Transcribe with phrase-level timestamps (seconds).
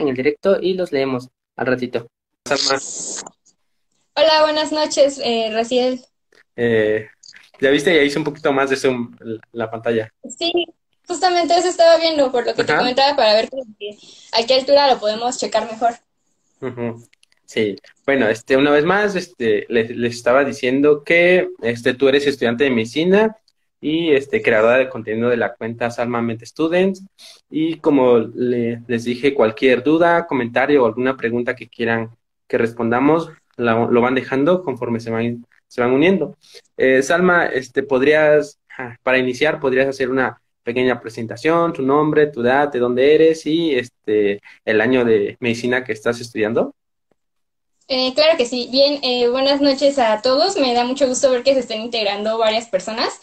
[0.00, 2.08] en el directo y los leemos al ratito.
[4.14, 6.00] Hola, buenas noches, eh, Raciel.
[6.56, 7.08] Eh,
[7.60, 9.14] ya viste, ya hice un poquito más de zoom
[9.52, 10.12] la pantalla.
[10.36, 10.52] Sí,
[11.06, 13.48] justamente eso estaba viendo, por lo que te comentaba, para ver
[14.32, 15.94] a qué altura lo podemos checar mejor.
[17.44, 17.76] Sí,
[18.06, 22.70] bueno, este, una vez más, este, les, estaba diciendo que este, tú eres estudiante de
[22.70, 23.36] medicina
[23.80, 27.04] y este, creadora de contenido de la cuenta Salma Mente Students.
[27.50, 32.10] Y como les dije, cualquier duda, comentario o alguna pregunta que quieran
[32.46, 36.36] que respondamos, lo van dejando conforme se van, se van uniendo.
[36.76, 42.42] Eh, Salma, este, podrías, ah, para iniciar, podrías hacer una pequeña presentación, tu nombre, tu
[42.42, 46.74] edad, de dónde eres y este, el año de medicina que estás estudiando.
[47.88, 48.68] Eh, claro que sí.
[48.70, 50.56] Bien, eh, buenas noches a todos.
[50.56, 53.20] Me da mucho gusto ver que se estén integrando varias personas.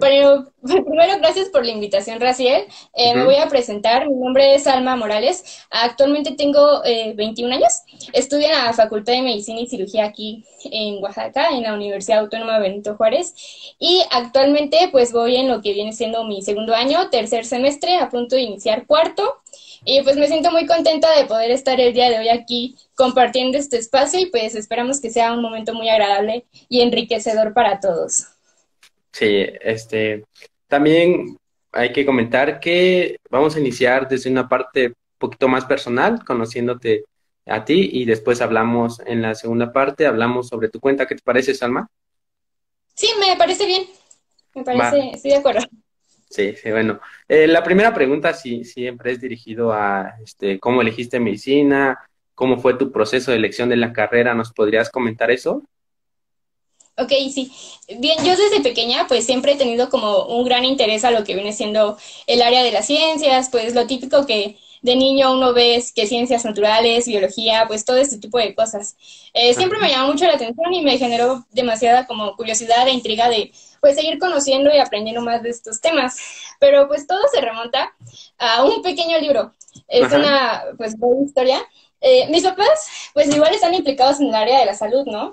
[0.00, 2.64] Pero primero, gracias por la invitación, Raciel.
[2.94, 4.08] Eh, me voy a presentar.
[4.08, 5.66] Mi nombre es Alma Morales.
[5.70, 6.82] Actualmente tengo
[7.16, 7.80] 21 años.
[8.12, 12.60] Estudio en la Facultad de Medicina y Cirugía aquí en Oaxaca, en la Universidad Autónoma
[12.60, 13.34] Benito Juárez.
[13.80, 18.10] Y actualmente, pues voy en lo que viene siendo mi segundo año, tercer semestre, a
[18.10, 19.40] punto de iniciar cuarto.
[19.84, 23.58] Y pues me siento muy contenta de poder estar el día de hoy aquí compartiendo
[23.58, 28.33] este espacio y pues esperamos que sea un momento muy agradable y enriquecedor para todos.
[29.14, 30.24] Sí, este,
[30.66, 31.38] también
[31.70, 37.04] hay que comentar que vamos a iniciar desde una parte un poquito más personal, conociéndote
[37.46, 41.06] a ti y después hablamos en la segunda parte, hablamos sobre tu cuenta.
[41.06, 41.86] ¿Qué te parece, Salma?
[42.94, 43.84] Sí, me parece bien.
[44.52, 45.60] Me parece, estoy de acuerdo.
[46.28, 46.98] Sí, sí, bueno.
[47.28, 52.74] Eh, la primera pregunta sí, siempre es dirigido a este, cómo elegiste medicina, cómo fue
[52.74, 54.34] tu proceso de elección de la carrera.
[54.34, 55.62] ¿Nos podrías comentar eso?
[56.96, 57.50] Ok, sí.
[57.98, 61.34] Bien, yo desde pequeña pues siempre he tenido como un gran interés a lo que
[61.34, 65.82] viene siendo el área de las ciencias, pues lo típico que de niño uno ve
[65.94, 68.96] que ciencias naturales, biología, pues todo este tipo de cosas.
[69.32, 73.30] Eh, siempre me llamó mucho la atención y me generó demasiada como curiosidad e intriga
[73.30, 73.50] de
[73.80, 76.16] pues seguir conociendo y aprendiendo más de estos temas.
[76.60, 77.94] Pero pues todo se remonta
[78.38, 79.52] a un pequeño libro.
[79.88, 80.94] Es una pues
[81.26, 81.60] historia.
[82.02, 85.32] Eh, mis papás pues igual están implicados en el área de la salud, ¿no?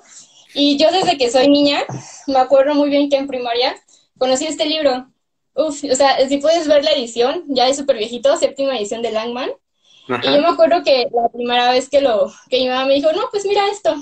[0.54, 1.84] Y yo desde que soy niña,
[2.28, 3.76] me acuerdo muy bien que en primaria
[4.18, 5.08] conocí este libro.
[5.56, 9.12] Uf, o sea, si puedes ver la edición, ya es súper viejito, séptima edición de
[9.12, 9.52] Langman.
[10.24, 13.12] Y yo me acuerdo que la primera vez que lo, que mi mamá me dijo,
[13.14, 13.96] no, pues mira esto,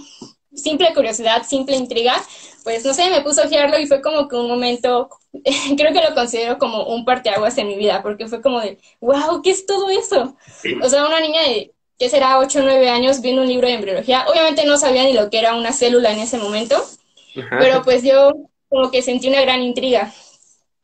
[0.53, 2.15] simple curiosidad, simple intriga,
[2.63, 5.09] pues no sé, me puso a ojearlo y fue como que un momento,
[5.77, 9.41] creo que lo considero como un parteaguas en mi vida, porque fue como de, wow,
[9.43, 10.35] ¿qué es todo eso?
[10.81, 12.39] O sea, una niña de, ¿qué será?
[12.39, 15.39] 8 o 9 años viendo un libro de embriología, obviamente no sabía ni lo que
[15.39, 16.83] era una célula en ese momento,
[17.57, 18.33] pero pues yo
[18.69, 20.13] como que sentí una gran intriga.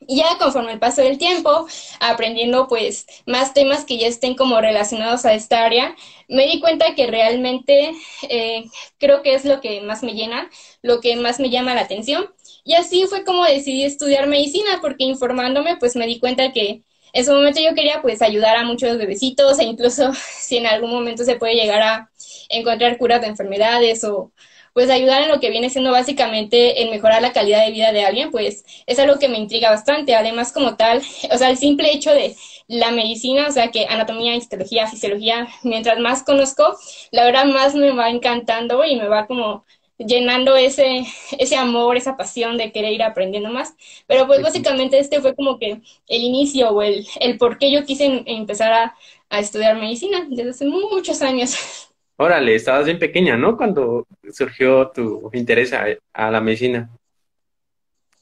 [0.07, 1.67] Y ya conforme el paso del tiempo,
[1.99, 5.95] aprendiendo pues más temas que ya estén como relacionados a esta área,
[6.27, 7.91] me di cuenta que realmente
[8.29, 8.65] eh,
[8.99, 10.49] creo que es lo que más me llena,
[10.83, 12.29] lo que más me llama la atención.
[12.63, 16.83] Y así fue como decidí estudiar medicina, porque informándome pues me di cuenta que
[17.15, 20.91] en su momento yo quería pues ayudar a muchos bebecitos e incluso si en algún
[20.91, 22.11] momento se puede llegar a
[22.49, 24.31] encontrar curas de enfermedades o
[24.73, 28.03] pues ayudar en lo que viene siendo básicamente en mejorar la calidad de vida de
[28.03, 30.13] alguien, pues es algo que me intriga bastante.
[30.15, 32.35] Además, como tal, o sea, el simple hecho de
[32.67, 36.77] la medicina, o sea, que anatomía, histología, fisiología, mientras más conozco,
[37.11, 39.63] la verdad más me va encantando y me va como
[39.97, 41.05] llenando ese,
[41.37, 43.75] ese amor, esa pasión de querer ir aprendiendo más.
[44.07, 47.85] Pero pues básicamente este fue como que el inicio o el, el por qué yo
[47.85, 48.95] quise empezar a,
[49.29, 51.55] a estudiar medicina desde hace muchos años.
[52.17, 53.57] Órale, estabas bien pequeña, ¿no?
[53.57, 56.89] Cuando surgió tu interés a, la medicina.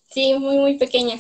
[0.10, 1.20] Sí, muy, muy pequeña.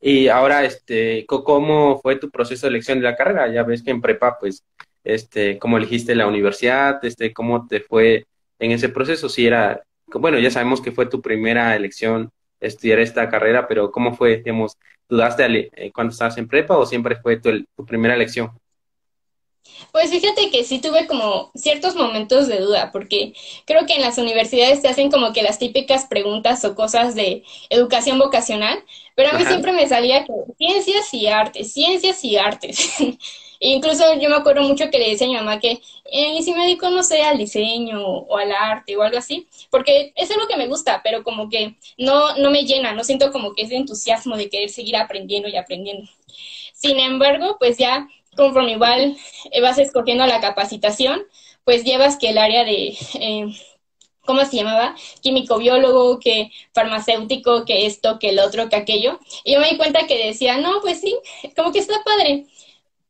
[0.00, 3.52] Y ahora, este, ¿cómo fue tu proceso de elección de la carga?
[3.52, 4.64] Ya ves que en prepa, pues,
[5.04, 7.04] este, ¿cómo elegiste la universidad?
[7.04, 8.26] Este, ¿cómo te fue
[8.60, 9.28] en ese proceso?
[9.28, 14.14] Si era, bueno, ya sabemos que fue tu primera elección estudiar esta carrera, pero ¿cómo
[14.14, 14.76] fue, digamos,
[15.08, 18.50] dudaste eh, cuando estabas en prepa o siempre fue tu, tu primera elección?
[19.92, 23.34] Pues fíjate que sí tuve como ciertos momentos de duda, porque
[23.66, 27.44] creo que en las universidades te hacen como que las típicas preguntas o cosas de
[27.70, 28.82] educación vocacional,
[29.14, 32.94] pero a mí siempre me salía que ciencias y artes, ciencias y artes.
[33.68, 36.52] incluso yo me acuerdo mucho que le decía a mi mamá que, eh, ¿y si
[36.52, 39.46] me dedico, no sé, al diseño o al arte o algo así?
[39.70, 43.30] Porque es algo que me gusta, pero como que no, no me llena, no siento
[43.32, 46.08] como que ese entusiasmo de querer seguir aprendiendo y aprendiendo.
[46.74, 49.16] Sin embargo, pues ya conforme igual
[49.62, 51.22] vas escogiendo la capacitación,
[51.64, 53.46] pues llevas que el área de, eh,
[54.24, 54.94] ¿cómo se llamaba?
[55.22, 59.18] Químico biólogo, que farmacéutico, que esto, que el otro, que aquello.
[59.44, 61.16] Y yo me di cuenta que decía, no, pues sí,
[61.56, 62.46] como que está padre.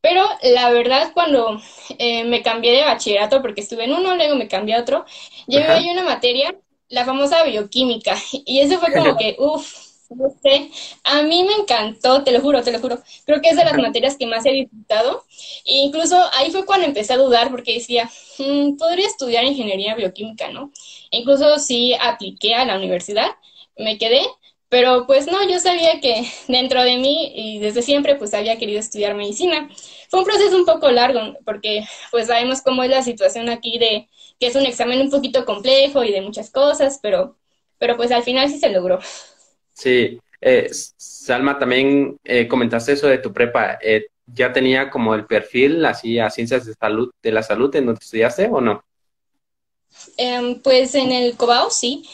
[0.01, 1.61] Pero la verdad, cuando
[1.99, 5.05] eh, me cambié de bachillerato, porque estuve en uno, luego me cambié a otro,
[5.47, 6.55] llevé ahí una materia,
[6.89, 10.71] la famosa bioquímica, y eso fue como que, uff, no sé,
[11.05, 12.99] a mí me encantó, te lo juro, te lo juro.
[13.25, 15.25] Creo que es de las materias que más he disfrutado.
[15.65, 20.51] E incluso ahí fue cuando empecé a dudar porque decía, mm, podría estudiar ingeniería bioquímica,
[20.51, 20.73] ¿no?
[21.13, 23.29] E incluso sí apliqué a la universidad,
[23.77, 24.23] me quedé,
[24.71, 28.81] pero pues no, yo sabía que dentro de mí y desde siempre pues había querido
[28.81, 29.69] estudiar medicina.
[30.09, 34.09] Fue un proceso un poco largo porque pues sabemos cómo es la situación aquí de
[34.39, 37.37] que es un examen un poquito complejo y de muchas cosas, pero,
[37.79, 39.01] pero pues al final sí se logró.
[39.75, 43.79] Sí, eh, Salma, también eh, comentaste eso de tu prepa.
[43.83, 47.87] Eh, ¿Ya tenía como el perfil así a ciencias de salud, de la salud en
[47.87, 48.83] donde estudiaste o no?
[50.17, 52.05] Em, pues en el COBAO sí.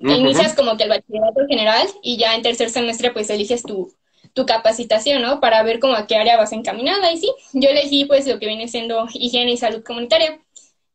[0.00, 3.92] Inicias como que el bachillerato general y ya en tercer semestre pues eliges tu,
[4.32, 5.40] tu capacitación, ¿no?
[5.40, 7.12] Para ver como a qué área vas encaminada.
[7.12, 10.40] Y sí, yo elegí pues lo que viene siendo higiene y salud comunitaria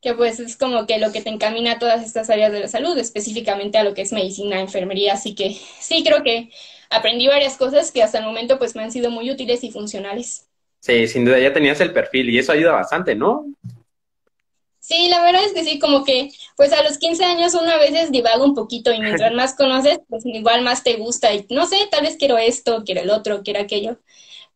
[0.04, 2.68] que pues es como que lo que te encamina a todas estas áreas de la
[2.68, 6.50] salud, específicamente a lo que es medicina, enfermería, así que sí creo que
[6.90, 10.46] aprendí varias cosas que hasta el momento pues me han sido muy útiles y funcionales.
[10.80, 13.46] Sí, sin duda ya tenías el perfil y eso ayuda bastante, ¿no?
[14.86, 17.78] Sí, la verdad es que sí, como que pues a los 15 años uno a
[17.78, 21.66] veces divaga un poquito y mientras más conoces, pues igual más te gusta y no
[21.66, 23.98] sé, tal vez quiero esto, quiero el otro, quiero aquello.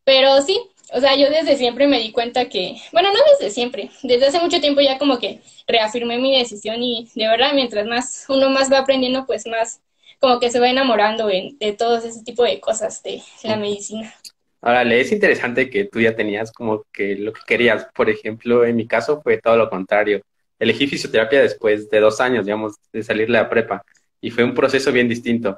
[0.05, 0.59] Pero sí,
[0.93, 4.39] o sea, yo desde siempre me di cuenta que, bueno, no desde siempre, desde hace
[4.41, 8.71] mucho tiempo ya como que reafirmé mi decisión y de verdad, mientras más uno más
[8.71, 9.81] va aprendiendo, pues más
[10.19, 14.13] como que se va enamorando de, de todo ese tipo de cosas de la medicina.
[14.61, 17.87] Ahora, le es interesante que tú ya tenías como que lo que querías.
[17.93, 20.21] Por ejemplo, en mi caso fue todo lo contrario.
[20.59, 23.83] Elegí fisioterapia después de dos años, digamos, de salir de la prepa.
[24.21, 25.57] Y fue un proceso bien distinto.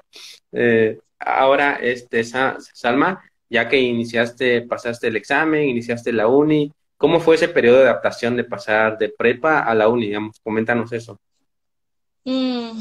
[0.52, 7.36] Eh, ahora, este, Salma, ya que iniciaste, pasaste el examen, iniciaste la uni, ¿cómo fue
[7.36, 10.08] ese periodo de adaptación de pasar de prepa a la uni?
[10.08, 11.20] Digamos, coméntanos eso.
[12.24, 12.80] Mm,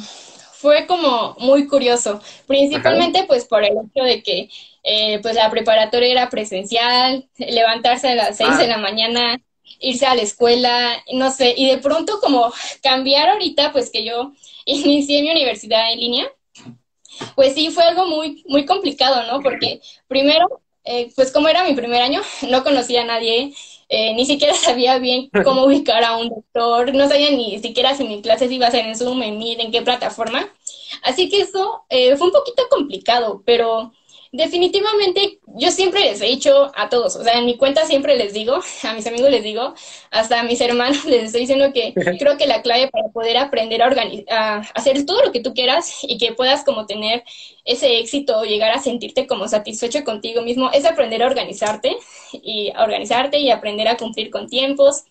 [0.61, 4.51] fue como muy curioso, principalmente pues por el hecho de que
[4.83, 8.69] eh, pues la preparatoria era presencial, levantarse a las seis de ah.
[8.69, 9.41] la mañana,
[9.79, 12.53] irse a la escuela, no sé, y de pronto como
[12.83, 14.33] cambiar ahorita pues que yo
[14.67, 16.27] inicié mi universidad en línea,
[17.35, 19.41] pues sí, fue algo muy, muy complicado, ¿no?
[19.41, 22.21] Porque primero, eh, pues como era mi primer año,
[22.51, 23.55] no conocía a nadie,
[23.90, 28.04] eh, ni siquiera sabía bien cómo ubicar a un doctor, no sabía ni siquiera si
[28.04, 30.48] mi clase iba a ser en Zoom, en Meet, en qué plataforma.
[31.02, 33.92] Así que eso eh, fue un poquito complicado, pero
[34.32, 38.32] Definitivamente, yo siempre les he dicho a todos, o sea, en mi cuenta siempre les
[38.32, 39.75] digo, a mis amigos les digo,
[40.12, 43.82] hasta a mis hermanos les estoy diciendo que creo que la clave para poder aprender
[43.82, 43.91] a,
[44.31, 47.25] a hacer todo lo que tú quieras y que puedas como tener
[47.65, 51.97] ese éxito o llegar a sentirte como satisfecho contigo mismo es aprender a organizarte
[52.33, 55.03] y a organizarte y aprender a cumplir con tiempos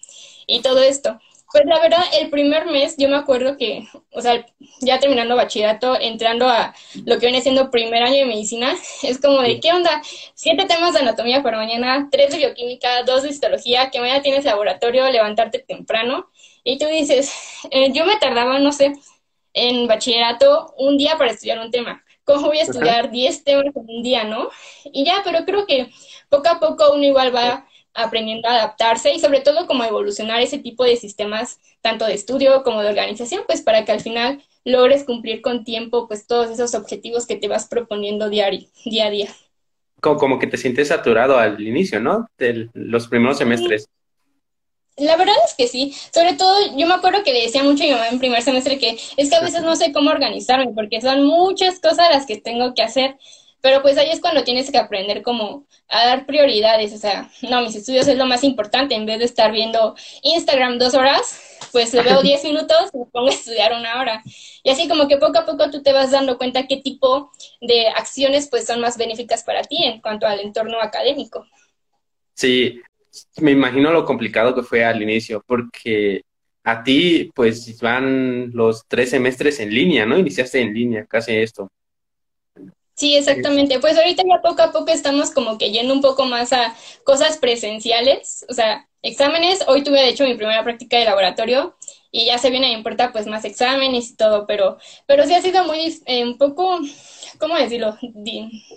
[0.48, 1.20] y todo esto.
[1.52, 4.46] Pues la verdad, el primer mes yo me acuerdo que, o sea,
[4.82, 6.76] ya terminando bachillerato, entrando a
[7.06, 10.02] lo que viene siendo primer año de medicina, es como de, ¿qué onda?
[10.36, 14.46] Siete temas de anatomía para mañana, tres de bioquímica, dos de histología, que mañana tienes
[14.46, 16.30] laboratorio, levantarte temprano.
[16.64, 17.34] Y tú dices,
[17.72, 18.94] eh, yo me tardaba, no sé,
[19.54, 22.04] en bachillerato un día para estudiar un tema.
[22.26, 24.50] ¿Cómo voy a estudiar diez temas en un día, no?
[24.86, 25.90] Y ya, pero creo que
[26.30, 30.58] poco a poco uno igual va aprendiendo a adaptarse y sobre todo como evolucionar ese
[30.58, 35.04] tipo de sistemas, tanto de estudio como de organización, pues para que al final logres
[35.04, 39.30] cumplir con tiempo pues todos esos objetivos que te vas proponiendo diario, día a día.
[40.02, 42.28] Como, que te sientes saturado al inicio, ¿no?
[42.38, 43.90] De los primeros semestres.
[44.96, 45.94] La verdad es que sí.
[46.14, 48.80] Sobre todo, yo me acuerdo que le decía mucho a mi mamá en primer semestre
[48.80, 52.38] que es que a veces no sé cómo organizarme porque son muchas cosas las que
[52.38, 53.18] tengo que hacer
[53.62, 57.62] pero pues ahí es cuando tienes que aprender como a dar prioridades, o sea, no,
[57.62, 61.94] mis estudios es lo más importante, en vez de estar viendo Instagram dos horas, pues
[61.94, 64.22] lo veo diez minutos y me pongo a estudiar una hora.
[64.64, 67.88] Y así como que poco a poco tú te vas dando cuenta qué tipo de
[67.90, 71.46] acciones pues son más benéficas para ti en cuanto al entorno académico.
[72.34, 72.80] Sí,
[73.42, 76.22] me imagino lo complicado que fue al inicio, porque
[76.64, 80.18] a ti pues van los tres semestres en línea, ¿no?
[80.18, 81.70] Iniciaste en línea, casi esto.
[83.00, 83.80] Sí, exactamente.
[83.80, 86.76] Pues ahorita ya poco a poco estamos como que yendo un poco más a
[87.06, 89.64] cosas presenciales, o sea, exámenes.
[89.68, 91.78] Hoy tuve de hecho mi primera práctica de laboratorio
[92.12, 95.42] y ya se viene en puerta pues más exámenes y todo, pero, pero sí ha
[95.42, 96.78] sido muy eh, un poco,
[97.40, 97.98] ¿cómo decirlo?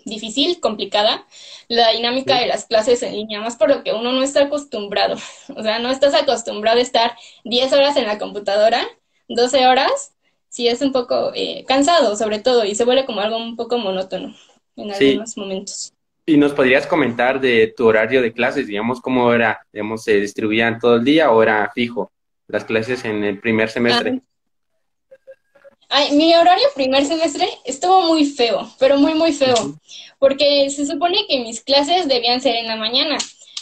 [0.05, 1.27] difícil, complicada
[1.67, 5.17] la dinámica de las clases en línea, más por lo que uno no está acostumbrado.
[5.57, 8.87] O sea, no estás acostumbrado a estar 10 horas en la computadora,
[9.29, 10.13] 12 horas
[10.53, 13.79] sí es un poco eh, cansado, sobre todo, y se vuelve como algo un poco
[13.79, 14.35] monótono
[14.77, 15.95] en algunos momentos.
[16.27, 20.79] ¿Y nos podrías comentar de tu horario de clases, digamos, cómo era, digamos, se distribuían
[20.79, 22.13] todo el día o era fijo
[22.49, 24.21] las clases en el primer semestre?
[25.89, 29.57] Ay, mi horario primer semestre estuvo muy feo, pero muy, muy feo,
[30.19, 33.17] porque se supone que mis clases debían ser en la mañana,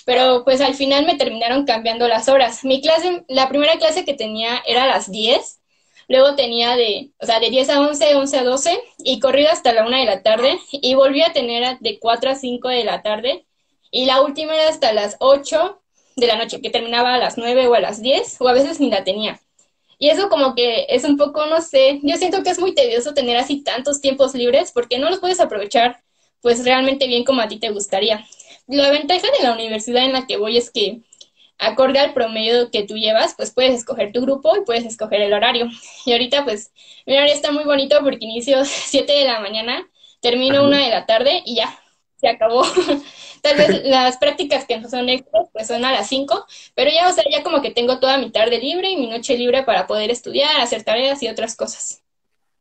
[0.05, 2.65] pero pues al final me terminaron cambiando las horas.
[2.65, 5.60] Mi clase, la primera clase que tenía era a las 10
[6.11, 9.73] Luego tenía de, o sea, de 10 a 11, 11 a 12 y corrido hasta
[9.73, 13.01] la 1 de la tarde y volví a tener de 4 a 5 de la
[13.03, 13.47] tarde
[13.93, 15.81] y la última era hasta las 8
[16.17, 18.81] de la noche, que terminaba a las 9 o a las 10 o a veces
[18.81, 19.41] ni la tenía.
[20.01, 23.15] Y eso como que es un poco, no sé, yo siento que es muy tedioso
[23.15, 26.03] tener así tantos tiempos libres porque no los puedes aprovechar
[26.41, 28.27] pues realmente bien como a ti te gustaría.
[28.67, 31.03] La ventaja de la universidad en la que voy es que
[31.61, 35.33] acorde al promedio que tú llevas, pues puedes escoger tu grupo y puedes escoger el
[35.33, 35.69] horario.
[36.07, 36.73] Y ahorita, pues,
[37.07, 39.89] mi horario está muy bonito porque inicio 7 de la mañana,
[40.21, 41.79] termino 1 de la tarde y ya,
[42.17, 42.65] se acabó.
[43.43, 47.09] Tal vez las prácticas que no son extras, pues son a las 5, pero ya,
[47.09, 49.87] o sea, ya como que tengo toda mi tarde libre y mi noche libre para
[49.87, 52.03] poder estudiar, hacer tareas y otras cosas.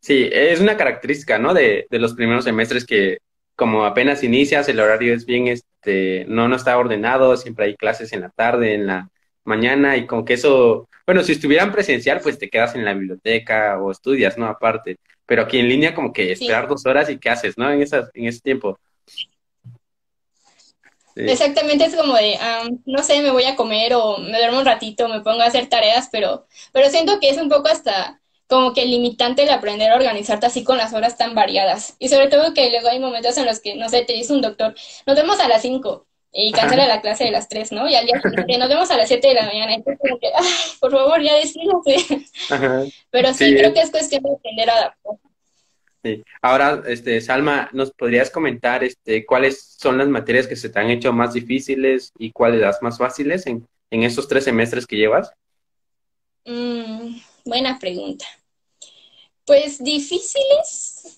[0.02, 1.54] Sí, es una característica, ¿no?
[1.54, 3.18] De, de los primeros semestres que
[3.60, 8.14] como apenas inicias, el horario es bien, este, no, no está ordenado, siempre hay clases
[8.14, 9.10] en la tarde, en la
[9.44, 13.78] mañana, y con que eso, bueno, si estuvieran presencial, pues te quedas en la biblioteca
[13.78, 14.48] o estudias, ¿no?
[14.48, 17.70] Aparte, pero aquí en línea como que esperar dos horas y qué haces, ¿no?
[17.70, 18.80] En, esas, en ese tiempo.
[21.18, 22.38] Exactamente, es como de,
[22.86, 25.68] no sé, me voy a comer o me duermo un ratito, me pongo a hacer
[25.68, 29.96] tareas, pero, pero siento que es un poco hasta como que limitante el aprender a
[29.96, 31.96] organizarte así con las horas tan variadas.
[32.00, 34.42] Y sobre todo que luego hay momentos en los que, no sé, te dice un
[34.42, 34.74] doctor,
[35.06, 37.88] nos vemos a las 5 y cancela la clase de las 3, ¿no?
[37.88, 39.76] Y al día siguiente nos vemos a las 7 de la mañana.
[39.76, 40.48] Entonces, como que, ay,
[40.80, 42.26] por favor, ya decídate.
[43.12, 45.14] Pero sí, creo que es cuestión de aprender a adaptar.
[46.04, 46.24] Sí.
[46.42, 50.90] Ahora, este, Salma, ¿nos podrías comentar este, cuáles son las materias que se te han
[50.90, 55.32] hecho más difíciles y cuáles las más fáciles en, en estos tres semestres que llevas?
[56.46, 58.26] Mm, buena pregunta.
[59.50, 61.18] Pues difíciles.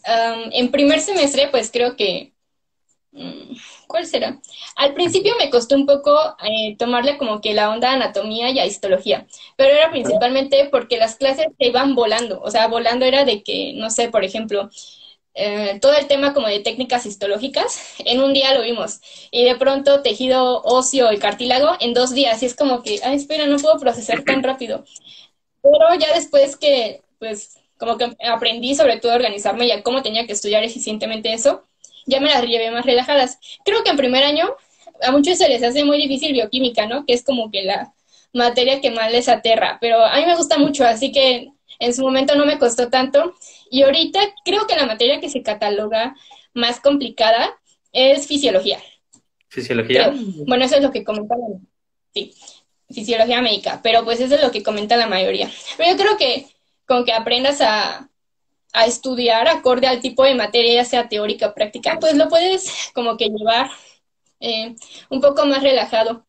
[0.53, 2.31] en primer semestre, pues creo que...
[3.11, 3.57] Mm,
[3.87, 4.39] ¿Cuál será?
[4.77, 8.65] Al principio me costó un poco eh, tomarle como que la onda anatomía y a
[8.65, 13.43] histología, pero era principalmente porque las clases se iban volando, o sea, volando era de
[13.43, 14.69] que, no sé, por ejemplo,
[15.33, 19.57] eh, todo el tema como de técnicas histológicas, en un día lo vimos, y de
[19.57, 23.57] pronto tejido óseo y cartílago en dos días, y es como que, ay, espera, no
[23.57, 24.85] puedo procesar tan rápido.
[25.61, 30.03] Pero ya después que, pues, como que aprendí sobre todo a organizarme y a cómo
[30.03, 31.63] tenía que estudiar eficientemente eso,
[32.05, 33.39] ya me las llevé más relajadas.
[33.65, 34.55] Creo que en primer año
[35.01, 37.07] a muchos se les hace muy difícil bioquímica, ¿no?
[37.07, 37.91] Que es como que la
[38.33, 42.03] materia que más les aterra, pero a mí me gusta mucho, así que en su
[42.03, 43.33] momento no me costó tanto.
[43.71, 46.15] Y ahorita creo que la materia que se cataloga
[46.53, 47.49] más complicada
[47.91, 48.77] es fisiología.
[49.47, 50.13] ¿Fisiología?
[50.45, 51.39] Bueno, eso es lo que comentan.
[52.13, 52.31] Sí,
[52.91, 55.49] fisiología médica, pero pues eso es lo que comenta la mayoría.
[55.77, 56.45] Pero yo creo que
[56.87, 58.07] con que aprendas a,
[58.85, 63.17] estudiar acorde al tipo de materia, ya sea teórica o práctica, pues lo puedes como
[63.17, 63.69] que llevar
[64.39, 64.75] eh,
[65.09, 66.25] un poco más relajado.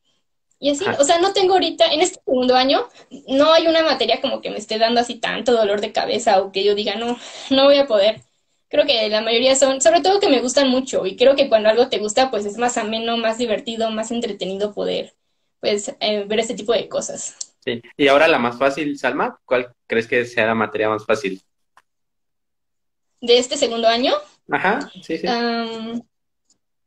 [0.63, 2.89] Y así, o sea, no tengo ahorita, en este segundo año,
[3.29, 6.53] no hay una materia como que me esté dando así tanto dolor de cabeza o
[6.53, 7.19] que yo diga, no,
[7.51, 8.23] no voy a poder.
[8.69, 11.69] Creo que la mayoría son, sobre todo que me gustan mucho y creo que cuando
[11.69, 15.15] algo te gusta, pues es más ameno, más divertido, más entretenido poder,
[15.61, 17.52] pues, eh, ver este tipo de cosas.
[17.65, 17.81] Sí.
[17.97, 21.41] Y ahora la más fácil, Salma, ¿cuál crees que sea la materia más fácil?
[23.21, 24.15] ¿De este segundo año?
[24.51, 25.27] Ajá, sí, sí.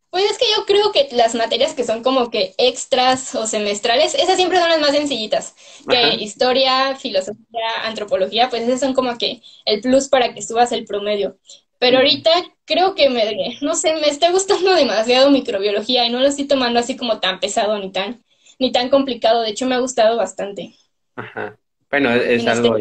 [0.10, 4.16] pues es que yo creo que las materias que son como que extras o semestrales,
[4.16, 5.56] esas siempre son las más sencillitas.
[5.90, 10.84] Que historia, filosofía, antropología, pues esas son como que el plus para que subas el
[10.84, 11.38] promedio.
[11.80, 12.32] Pero ahorita
[12.66, 16.80] creo que me, no sé, me está gustando demasiado microbiología y no lo estoy tomando
[16.80, 18.25] así como tan pesado ni tan
[18.60, 19.42] ni tan complicado.
[19.42, 20.76] De hecho, me ha gustado bastante.
[21.16, 21.58] Ajá.
[21.90, 22.78] Bueno, es, algo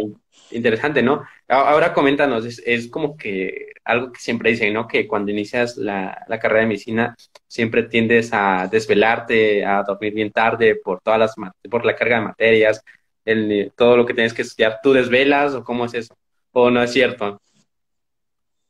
[0.50, 1.24] interesante, ¿no?
[1.48, 4.88] Ahora coméntanos, es, como que algo que siempre dicen, ¿no?
[4.88, 7.14] Que cuando inicias la, carrera de medicina
[7.46, 11.34] siempre tiendes a desvelarte, a dormir bien tarde por todas las
[11.70, 12.82] por la carga de materias,
[13.24, 14.80] el, todo lo que tienes que estudiar.
[14.82, 16.16] ¿Tú desvelas o cómo es eso?
[16.52, 17.40] ¿O no es cierto?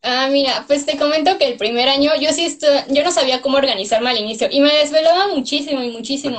[0.07, 2.59] Ah, mira, pues te comento que el primer año yo sí
[2.89, 6.37] yo no sabía cómo organizarme al inicio y me desvelaba muchísimo y muchísimo.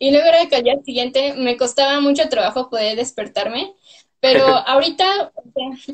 [0.00, 3.72] Y luego era que al día siguiente me costaba mucho trabajo poder despertarme.
[4.18, 5.32] Pero ahorita,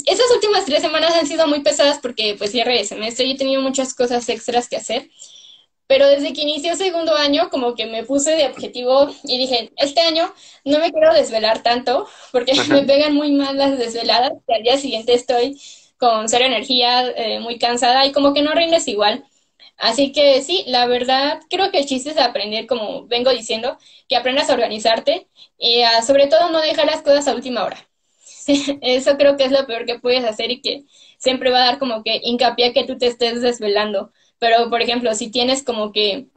[0.06, 3.36] esas últimas tres semanas han sido muy pesadas porque pues cierre de semestre y he
[3.36, 5.10] tenido muchas cosas extras que hacer.
[5.86, 10.00] Pero desde que inició segundo año, como que me puse de objetivo y dije, este
[10.00, 10.32] año
[10.64, 14.78] no me quiero desvelar tanto porque me pegan muy mal las desveladas y al día
[14.78, 15.60] siguiente estoy
[16.00, 19.24] con cero energía, eh, muy cansada y como que no rindes igual.
[19.78, 23.78] Así que sí, la verdad, creo que el chiste es aprender, como vengo diciendo,
[24.08, 25.28] que aprendas a organizarte
[25.58, 27.78] y a, sobre todo no dejar las cosas a última hora.
[28.82, 30.84] Eso creo que es lo peor que puedes hacer y que
[31.18, 34.12] siempre va a dar como que hincapié que tú te estés desvelando.
[34.38, 36.28] Pero, por ejemplo, si tienes como que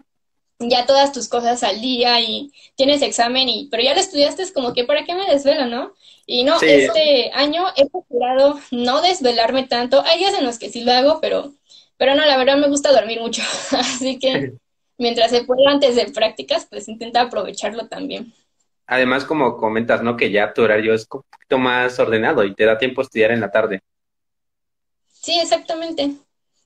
[0.69, 4.51] ya todas tus cosas al día y tienes examen y pero ya lo estudiaste es
[4.51, 5.93] como que para qué me desvelo, ¿no?
[6.25, 10.03] Y no, este año he procurado no desvelarme tanto.
[10.05, 11.53] Hay días en los que sí lo hago, pero
[11.97, 13.41] pero no, la verdad me gusta dormir mucho.
[13.71, 14.53] Así que
[14.97, 18.33] mientras se pueda antes de prácticas, pues intenta aprovecharlo también.
[18.87, 20.17] Además, como comentas, ¿no?
[20.17, 23.31] Que ya tu horario es un poquito más ordenado y te da tiempo a estudiar
[23.31, 23.81] en la tarde.
[25.07, 26.11] Sí, exactamente.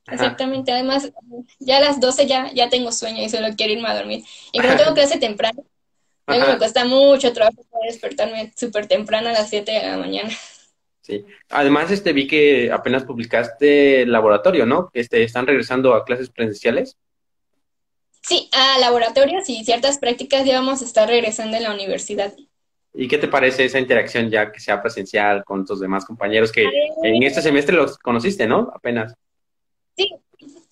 [0.10, 0.72] Exactamente.
[0.72, 1.12] Además,
[1.60, 4.24] ya a las 12 ya, ya tengo sueño y solo quiero irme a dormir.
[4.52, 5.64] Y como tengo clase temprano,
[6.28, 10.30] me cuesta mucho trabajo despertarme súper temprano a las 7 de la mañana.
[11.02, 11.26] Sí.
[11.50, 14.90] Además, este vi que apenas publicaste el laboratorio, ¿no?
[14.94, 16.98] Este, están regresando a clases presenciales.
[18.22, 22.34] Sí, a laboratorios y ciertas prácticas ya vamos a estar regresando en la universidad.
[22.94, 26.66] ¿Y qué te parece esa interacción ya que sea presencial con tus demás compañeros que
[27.04, 28.70] en este semestre los conociste, ¿no?
[28.76, 29.14] Apenas.
[29.98, 30.14] Sí,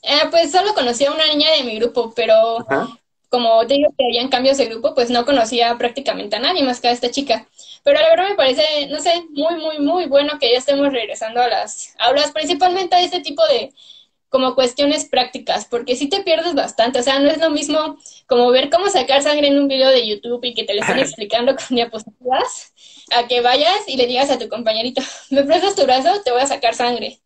[0.04, 2.66] eh, pues solo conocí a una niña de mi grupo, pero
[3.30, 6.80] como te digo que habían cambios de grupo, pues no conocía prácticamente a nadie más
[6.82, 7.48] que a esta chica.
[7.84, 11.42] Pero la verdad me parece, no sé, muy, muy, muy bueno que ya estemos regresando
[11.42, 13.74] a las aulas, principalmente a este tipo de,
[14.30, 18.52] como cuestiones prácticas, porque si te pierdes bastante, o sea, no es lo mismo como
[18.52, 21.56] ver cómo sacar sangre en un video de YouTube y que te lo estén explicando
[21.56, 22.74] con diapositivas,
[23.16, 25.02] a que vayas y le digas a tu compañerito,
[25.32, 27.20] me prestas tu brazo, te voy a sacar sangre.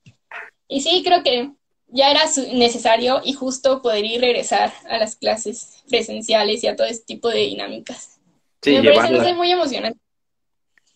[0.67, 1.51] Y sí, creo que
[1.91, 2.21] ya era
[2.53, 7.29] necesario y justo poder ir regresar a las clases presenciales y a todo este tipo
[7.29, 8.19] de dinámicas.
[8.61, 9.99] Sí, me parece muy emocionante.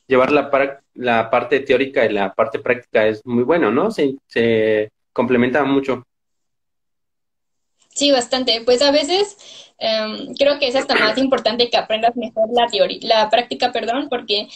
[0.08, 3.90] Llevar la, la parte teórica y la parte práctica es muy bueno, ¿no?
[3.90, 6.06] Se, se complementa mucho.
[7.90, 8.62] Sí, bastante.
[8.66, 13.00] Pues a veces em, creo que es hasta más importante que aprendas mejor la teoría,
[13.02, 14.48] la práctica, perdón, porque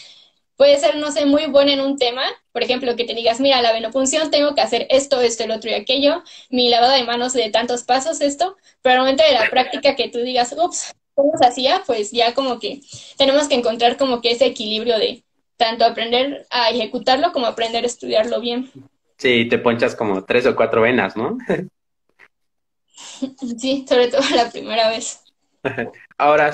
[0.57, 2.23] puede ser, no sé, muy buena en un tema.
[2.51, 5.69] Por ejemplo, que te digas, mira, la venopunción tengo que hacer esto, esto, el otro
[5.69, 9.49] y aquello, mi lavado de manos de tantos pasos, esto, pero al momento de la
[9.49, 11.83] práctica que tú digas, ups, ¿cómo se hacía?
[11.85, 12.81] Pues ya como que
[13.17, 15.23] tenemos que encontrar como que ese equilibrio de
[15.55, 18.71] tanto aprender a ejecutarlo como aprender a estudiarlo bien.
[19.17, 21.37] Sí, te ponchas como tres o cuatro venas, ¿no?
[23.57, 25.21] sí, sobre todo la primera vez.
[26.17, 26.51] Ahora,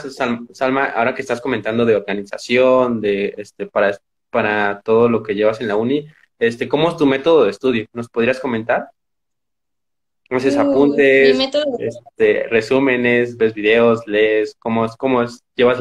[0.51, 3.97] Salma, ahora que estás comentando de organización, de este, para,
[4.29, 6.07] para todo lo que llevas en la uni,
[6.39, 7.85] este, ¿cómo es tu método de estudio?
[7.93, 8.89] ¿Nos podrías comentar?
[10.29, 11.37] ¿Haces apuntes,
[11.77, 14.55] este, resúmenes, ves videos, lees?
[14.57, 15.79] ¿Cómo, es, cómo es, llevas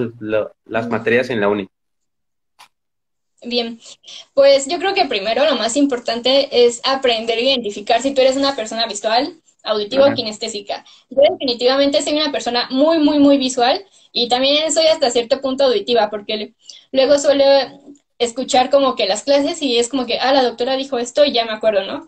[0.66, 1.68] las materias en la uni?
[3.44, 3.80] Bien,
[4.34, 8.36] pues yo creo que primero lo más importante es aprender a identificar si tú eres
[8.36, 10.84] una persona visual, auditiva o kinestésica.
[11.10, 15.64] Yo definitivamente soy una persona muy, muy, muy visual y también soy hasta cierto punto
[15.64, 16.52] auditiva porque
[16.90, 17.44] luego suelo
[18.18, 21.32] escuchar como que las clases y es como que, ah, la doctora dijo esto y
[21.32, 22.06] ya me acuerdo, ¿no?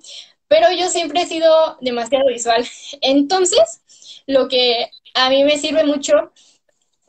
[0.49, 2.65] Pero yo siempre he sido demasiado visual.
[3.01, 3.83] Entonces,
[4.27, 6.33] lo que a mí me sirve mucho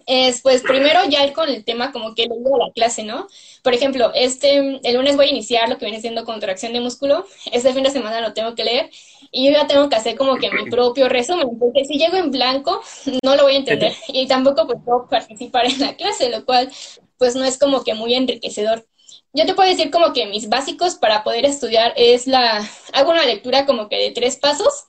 [0.07, 3.03] es, pues, primero ya ir con el tema como que le digo a la clase,
[3.03, 3.27] ¿no?
[3.63, 7.25] Por ejemplo, este, el lunes voy a iniciar lo que viene siendo contracción de músculo,
[7.51, 8.89] este fin de semana lo tengo que leer
[9.35, 12.31] y yo ya tengo que hacer como que mi propio resumen, porque si llego en
[12.31, 12.81] blanco
[13.23, 16.71] no lo voy a entender y tampoco pues, puedo participar en la clase, lo cual
[17.17, 18.87] pues no es como que muy enriquecedor.
[19.33, 23.25] Yo te puedo decir como que mis básicos para poder estudiar es la, hago una
[23.25, 24.85] lectura como que de tres pasos,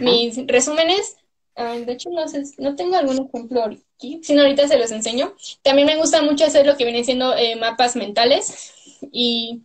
[0.00, 1.16] mis resúmenes,
[1.54, 3.62] de hecho no sé, no tengo algún ejemplo
[3.94, 5.34] aquí, sino ahorita se los enseño.
[5.62, 9.60] También me gusta mucho hacer lo que vienen siendo eh, mapas mentales y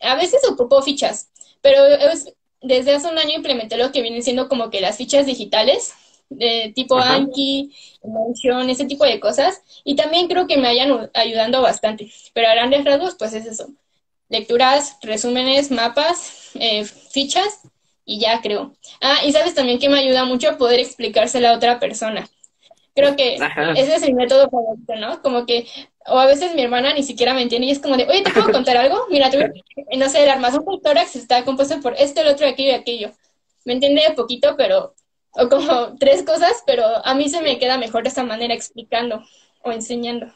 [0.00, 1.28] a veces ocupo fichas,
[1.60, 1.84] pero
[2.66, 5.94] desde hace un año implementé lo que vienen siendo como que las fichas digitales,
[6.28, 11.62] de tipo Anki, Emotion, ese tipo de cosas, y también creo que me hayan ayudando
[11.62, 12.10] bastante.
[12.34, 13.68] Pero a grandes rasgos, pues es eso.
[14.28, 17.60] Lecturas, resúmenes, mapas, eh, fichas
[18.04, 18.74] y ya creo.
[19.00, 22.28] Ah, y sabes también que me ayuda mucho a poder explicárselo a otra persona.
[22.94, 23.36] Creo que
[23.76, 25.22] ese es el método favorito, ¿no?
[25.22, 25.66] Como que,
[26.08, 28.30] o a veces mi hermana ni siquiera me entiende y es como de, oye, ¿te
[28.30, 29.06] puedo contar algo?
[29.10, 29.38] Mira, tú,
[29.96, 33.10] no sé, el armazón por tórax está compuesto por esto, el otro, aquello y aquello.
[33.64, 34.94] Me entiende de poquito, pero,
[35.32, 39.22] o como tres cosas, pero a mí se me queda mejor de esta manera explicando
[39.62, 40.32] o enseñando.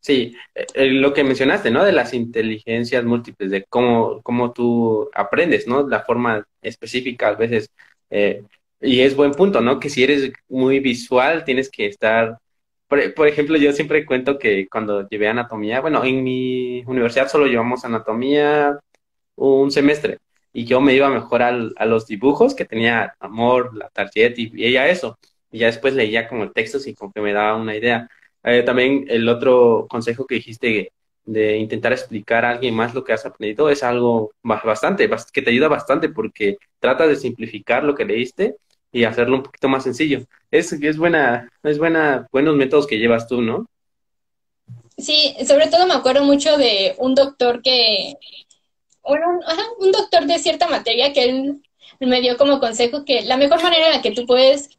[0.00, 1.84] Sí, eh, eh, lo que mencionaste, ¿no?
[1.84, 5.88] De las inteligencias múltiples, de cómo, cómo tú aprendes, ¿no?
[5.88, 7.70] La forma específica a veces.
[8.10, 8.42] Eh,
[8.80, 9.78] y es buen punto, ¿no?
[9.78, 12.38] Que si eres muy visual, tienes que estar...
[13.16, 17.86] Por, ejemplo, yo siempre cuento que cuando llevé anatomía, bueno, en mi universidad solo llevamos
[17.86, 18.78] anatomía
[19.36, 20.18] un semestre
[20.52, 24.52] y yo me iba mejor al, a los dibujos que tenía amor, la tarjeta y,
[24.66, 25.18] ella eso.
[25.50, 28.08] y ya después leía como textos y como que me daba una idea.
[28.44, 30.92] Eh, también el otro consejo que dijiste
[31.24, 35.50] de intentar explicar a alguien más lo que has aprendido es algo bastante, que te
[35.50, 38.56] ayuda bastante porque trata de simplificar lo que leíste
[38.92, 40.24] y hacerlo un poquito más sencillo.
[40.50, 43.66] Es, es buena, es buena, buenos métodos que llevas tú, ¿no?
[44.98, 48.14] Sí, sobre todo me acuerdo mucho de un doctor que,
[49.02, 49.40] bueno,
[49.78, 51.62] un doctor de cierta materia que él
[52.00, 54.70] me dio como consejo que la mejor manera en la que tú puedes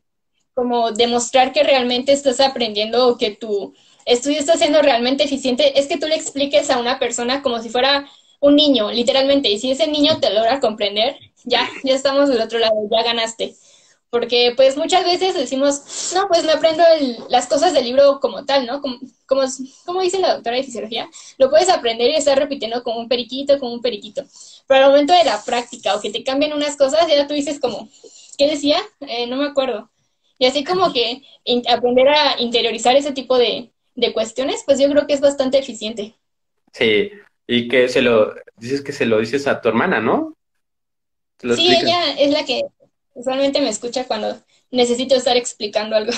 [0.53, 3.73] como demostrar que realmente estás aprendiendo o que tu
[4.05, 7.69] estudio está siendo realmente eficiente es que tú le expliques a una persona como si
[7.69, 8.07] fuera
[8.39, 9.49] un niño, literalmente.
[9.49, 13.55] Y si ese niño te logra comprender, ya, ya estamos del otro lado, ya ganaste.
[14.13, 16.83] Porque pues muchas veces decimos, no, pues me aprendo
[17.29, 18.79] las cosas del libro como tal, ¿no?
[18.79, 19.41] Como, como,
[19.85, 23.57] como, dice la doctora de fisiología, lo puedes aprender y estar repitiendo como un periquito,
[23.57, 24.23] como un periquito.
[24.67, 27.59] Pero al momento de la práctica o que te cambien unas cosas, ya tú dices
[27.59, 27.89] como,
[28.37, 28.77] ¿qué decía?
[28.99, 29.89] Eh, no me acuerdo.
[30.37, 31.23] Y así como que
[31.67, 33.71] aprender a interiorizar ese tipo de,
[34.13, 36.13] cuestiones, pues yo creo que es bastante eficiente.
[36.71, 37.09] Sí,
[37.47, 40.37] y que se lo, dices que se lo dices a tu hermana, ¿no?
[41.39, 42.61] Sí, ella es la que
[43.13, 44.37] usualmente me escucha cuando
[44.71, 46.11] necesito estar explicando algo.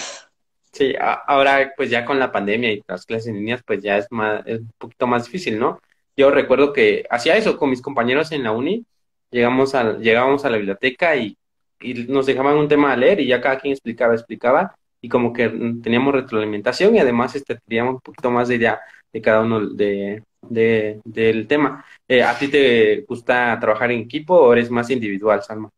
[0.72, 4.08] Sí, ahora pues ya con la pandemia y las clases en línea, pues ya es,
[4.10, 5.80] más, es un poquito más difícil, ¿no?
[6.18, 8.86] Yo recuerdo que hacía eso con mis compañeros en la uni,
[9.32, 11.38] llegamos a, llegábamos a la biblioteca y
[11.80, 15.34] y nos dejaban un tema a leer y ya cada quien explicaba, explicaba y como
[15.34, 15.50] que
[15.84, 18.80] teníamos retroalimentación y además este, teníamos un poquito más de idea
[19.14, 21.86] de cada uno de, del tema.
[22.08, 25.70] Eh, ¿A ti te gusta trabajar en equipo o eres más individual, Salma?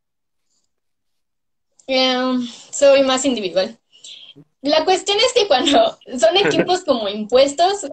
[1.88, 3.78] Em, soy más individual.
[4.62, 7.86] La cuestión es que cuando son equipos como impuestos,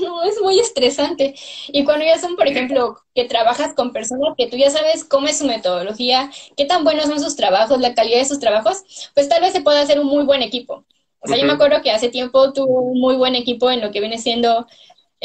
[0.00, 1.34] no, es muy estresante.
[1.68, 5.28] Y cuando ya son, por ejemplo, que trabajas con personas que tú ya sabes cómo
[5.28, 9.28] es su metodología, qué tan buenos son sus trabajos, la calidad de sus trabajos, pues
[9.28, 10.84] tal vez se pueda hacer un muy buen equipo.
[11.20, 13.90] O sea, yo me acuerdo que hace tiempo tuve un muy buen equipo en lo
[13.90, 14.66] que viene siendo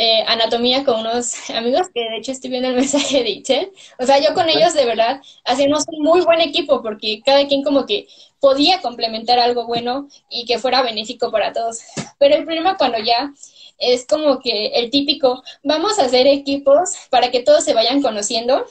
[0.02, 3.72] eh, anatomía con unos amigos, que de hecho estoy viendo el mensaje de Itzel.
[4.00, 7.64] O sea, yo con ellos de verdad hacíamos un muy buen equipo porque cada quien
[7.64, 8.08] como que
[8.40, 11.82] podía complementar algo bueno y que fuera benéfico para todos.
[12.18, 13.34] Pero el problema cuando ya
[13.78, 18.66] es como que el típico, vamos a hacer equipos para que todos se vayan conociendo.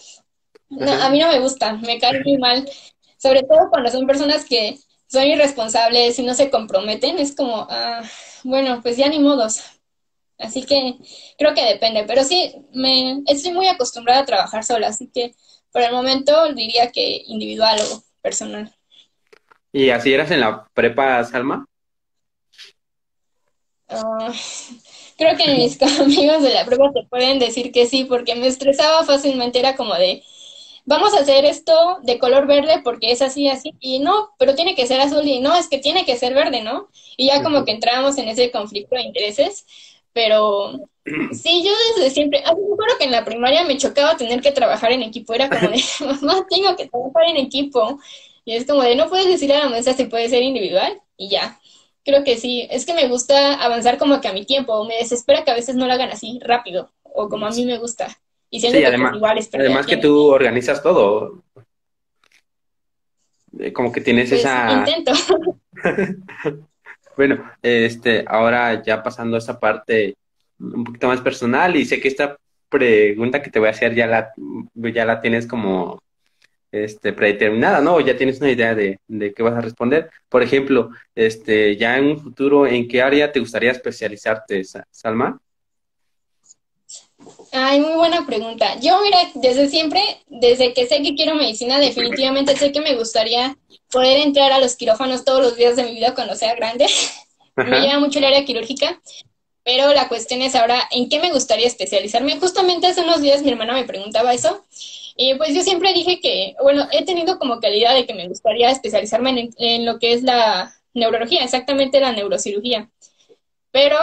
[0.71, 2.67] No, a mí no me gusta, me cae muy mal,
[3.19, 8.03] sobre todo cuando son personas que son irresponsables y no se comprometen, es como, ah,
[8.45, 9.63] bueno, pues ya ni modos,
[10.39, 10.95] Así que
[11.37, 15.35] creo que depende, pero sí, me estoy muy acostumbrada a trabajar sola, así que
[15.73, 18.73] por el momento diría que individual o personal.
[19.73, 21.67] ¿Y así eras en la prepa, Salma?
[23.89, 24.33] Ah,
[25.17, 29.05] creo que mis amigos de la prepa te pueden decir que sí, porque me estresaba
[29.05, 30.23] fácilmente, era como de,
[30.85, 34.75] vamos a hacer esto de color verde porque es así, así, y no, pero tiene
[34.75, 36.89] que ser azul, y no, es que tiene que ser verde, ¿no?
[37.17, 39.67] Y ya como que entrábamos en ese conflicto de intereses,
[40.13, 40.73] pero
[41.33, 44.53] sí, yo desde siempre, ah, me acuerdo que en la primaria me chocaba tener que
[44.53, 47.99] trabajar en equipo, era como de, mamá, tengo que trabajar en equipo,
[48.45, 51.29] y es como de, no puedes decirle a la mesa si puede ser individual, y
[51.29, 51.59] ya.
[52.05, 55.45] Creo que sí, es que me gusta avanzar como que a mi tiempo, me desespera
[55.45, 58.19] que a veces no lo hagan así rápido, o como a mí me gusta.
[58.51, 59.15] Y siendo sí, además,
[59.53, 61.43] además que tú organizas todo.
[63.59, 64.73] Eh, como que tienes pues, esa...
[64.73, 65.13] Intento.
[67.19, 70.15] Bueno, este, ahora ya pasando a esa parte
[70.61, 72.37] un poquito más personal y sé que esta
[72.69, 74.33] pregunta que te voy a hacer ya la,
[74.75, 76.01] ya la tienes como
[76.71, 77.99] este, predeterminada, ¿no?
[77.99, 80.09] Ya tienes una idea de, de qué vas a responder.
[80.29, 85.41] Por ejemplo, este, ya en un futuro, ¿en qué área te gustaría especializarte, Salma?
[87.53, 88.79] Ay, muy buena pregunta.
[88.81, 93.57] Yo, mira, desde siempre, desde que sé que quiero medicina, definitivamente sé que me gustaría
[93.91, 96.87] poder entrar a los quirófanos todos los días de mi vida cuando sea grande.
[97.57, 99.01] Me llama mucho el área quirúrgica,
[99.65, 102.39] pero la cuestión es ahora, ¿en qué me gustaría especializarme?
[102.39, 104.65] Justamente hace unos días mi hermana me preguntaba eso,
[105.17, 108.71] y pues yo siempre dije que, bueno, he tenido como calidad de que me gustaría
[108.71, 112.89] especializarme en, en lo que es la neurología, exactamente la neurocirugía.
[113.73, 113.99] Pero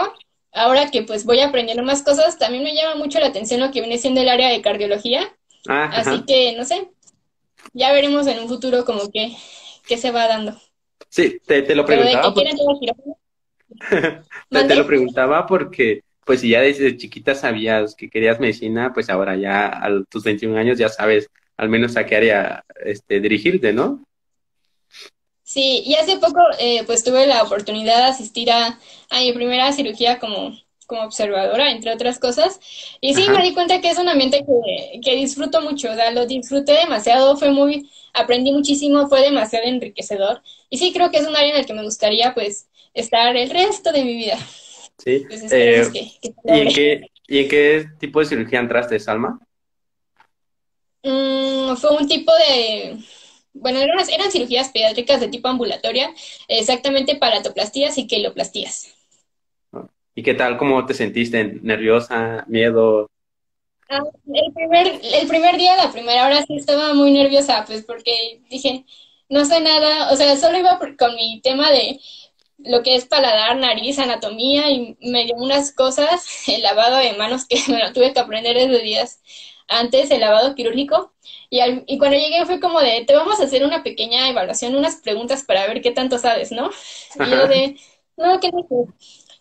[0.56, 3.80] ahora que pues voy aprendiendo más cosas, también me llama mucho la atención lo que
[3.80, 5.32] viene siendo el área de cardiología.
[5.68, 6.88] Ah, Así que, no sé,
[7.72, 9.36] ya veremos en un futuro como que,
[9.86, 10.56] qué se va dando.
[11.08, 12.34] Sí, te, lo preguntaba.
[14.50, 19.36] te, lo preguntaba porque, pues si ya desde chiquita sabías que querías medicina, pues ahora
[19.36, 24.04] ya a tus 21 años ya sabes al menos a qué área este, dirigirte, ¿no?
[25.46, 28.80] Sí, y hace poco eh, pues tuve la oportunidad de asistir a,
[29.12, 32.58] mi primera cirugía como, como observadora, entre otras cosas.
[33.00, 36.10] Y sí, me di cuenta que es un ambiente que, que disfruto mucho, o sea,
[36.10, 40.42] lo disfruté demasiado, fue muy aprendí muchísimo, fue demasiado enriquecedor.
[40.68, 43.48] Y sí, creo que es un área en el que me gustaría, pues, estar el
[43.48, 44.38] resto de mi vida.
[44.98, 45.24] Sí.
[45.28, 49.38] Pues, eh, ¿y, en qué, ¿Y en qué tipo de cirugía entraste, Salma?
[51.04, 52.98] Mm, fue un tipo de
[53.60, 56.12] bueno, eran, eran cirugías pediátricas de tipo ambulatoria,
[56.48, 58.94] exactamente palatoplastías y queloplastías.
[60.14, 60.56] ¿Y qué tal?
[60.56, 61.58] ¿Cómo te sentiste?
[61.62, 62.44] ¿Nerviosa?
[62.48, 63.10] ¿Miedo?
[63.88, 64.00] Ah,
[64.32, 68.84] el, primer, el primer día, la primera hora sí estaba muy nerviosa, pues porque dije,
[69.28, 72.00] no sé nada, o sea, solo iba con mi tema de
[72.58, 77.46] lo que es paladar, nariz, anatomía y me dio unas cosas, el lavado de manos
[77.46, 79.20] que me lo tuve que aprender desde días
[79.68, 81.12] antes, el lavado quirúrgico,
[81.50, 84.96] y, y cuando llegué fue como de, te vamos a hacer una pequeña evaluación, unas
[84.96, 86.70] preguntas para ver qué tanto sabes, ¿no?
[87.16, 87.76] Y yo de,
[88.16, 88.66] no, ¿qué no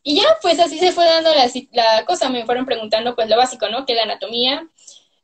[0.04, 3.38] Y ya, pues así se fue dando la, la, cosa, me fueron preguntando pues lo
[3.38, 3.86] básico, ¿no?
[3.86, 4.70] Que la anatomía,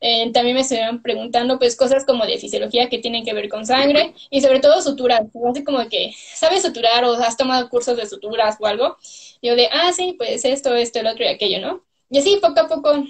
[0.02, 3.66] eh, también me estuvieron preguntando pues cosas como de fisiología que tienen que ver con
[3.68, 8.08] sangre y sobre todo suturas, así como que, ¿sabes suturar o has tomado cursos de
[8.08, 8.98] suturas o algo?
[9.42, 11.84] Y yo de, ah, sí, pues esto, esto, el otro y aquello, ¿no?
[12.10, 13.04] Y así poco a poco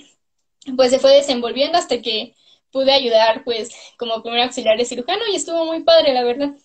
[0.76, 2.34] pues se fue desenvolviendo hasta que
[2.71, 6.56] pude ayudar pues como primer auxiliar de cirujano y estuvo muy padre, la verdad.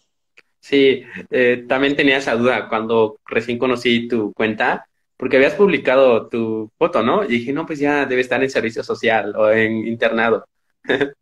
[0.61, 6.71] Sí, eh, también tenía esa duda cuando recién conocí tu cuenta, porque habías publicado tu
[6.77, 7.25] foto, ¿no?
[7.25, 10.45] Y dije, no, pues ya debe estar en servicio social o en internado.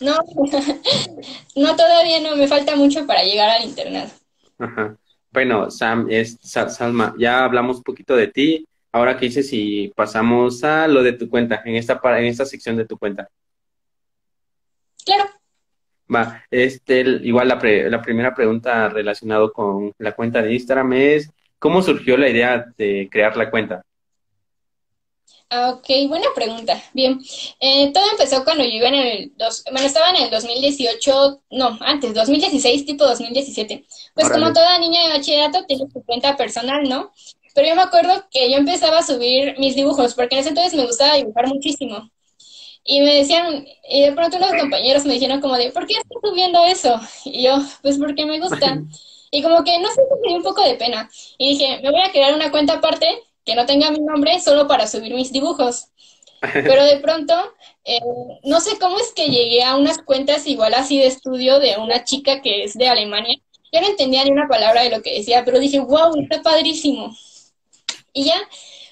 [0.00, 0.14] no,
[1.56, 4.10] no, todavía no, me falta mucho para llegar al internado.
[4.58, 4.96] Ajá.
[5.32, 8.66] Bueno, Sam, es, Salma, ya hablamos un poquito de ti.
[8.92, 12.76] Ahora, ¿qué dices si pasamos a lo de tu cuenta, en esta, en esta sección
[12.76, 13.28] de tu cuenta?
[15.04, 15.24] Claro.
[16.12, 21.82] Va, este, igual la, la primera pregunta relacionada con la cuenta de Instagram es, ¿cómo
[21.82, 23.82] surgió la idea de crear la cuenta?
[25.52, 26.80] Ah, ok, buena pregunta.
[26.92, 27.20] Bien,
[27.58, 31.76] eh, todo empezó cuando yo iba en el, dos, bueno, estaba en el 2018, no,
[31.80, 33.84] antes, 2016, tipo 2017.
[34.14, 37.12] Pues como toda niña de bachillerato tiene su cuenta personal, ¿no?
[37.54, 40.74] Pero yo me acuerdo que yo empezaba a subir mis dibujos, porque en ese entonces
[40.74, 42.10] me gustaba dibujar muchísimo.
[42.84, 46.18] Y me decían, y de pronto unos compañeros me dijeron como de, ¿por qué estás
[46.22, 46.98] subiendo eso?
[47.24, 48.80] Y yo, pues porque me gusta.
[49.32, 51.08] Y como que no sé, me dio un poco de pena.
[51.38, 53.06] Y dije, me voy a crear una cuenta aparte
[53.44, 55.86] que no tenga mi nombre solo para subir mis dibujos.
[56.40, 57.34] Pero de pronto,
[57.84, 58.00] eh,
[58.42, 62.02] no sé cómo es que llegué a unas cuentas igual así de estudio de una
[62.02, 63.36] chica que es de Alemania.
[63.72, 67.14] Yo no entendía ni una palabra de lo que decía, pero dije, wow, está padrísimo.
[68.12, 68.34] Y ya,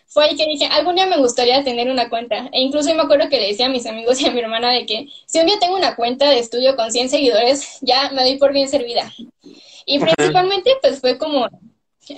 [0.07, 2.49] fue ahí que dije, algún día me gustaría tener una cuenta.
[2.53, 4.87] E incluso me acuerdo que le decía a mis amigos y a mi hermana de
[4.87, 8.39] que si un día tengo una cuenta de estudio con 100 seguidores, ya me doy
[8.39, 9.13] por bien servida.
[9.87, 11.49] Y principalmente pues fue como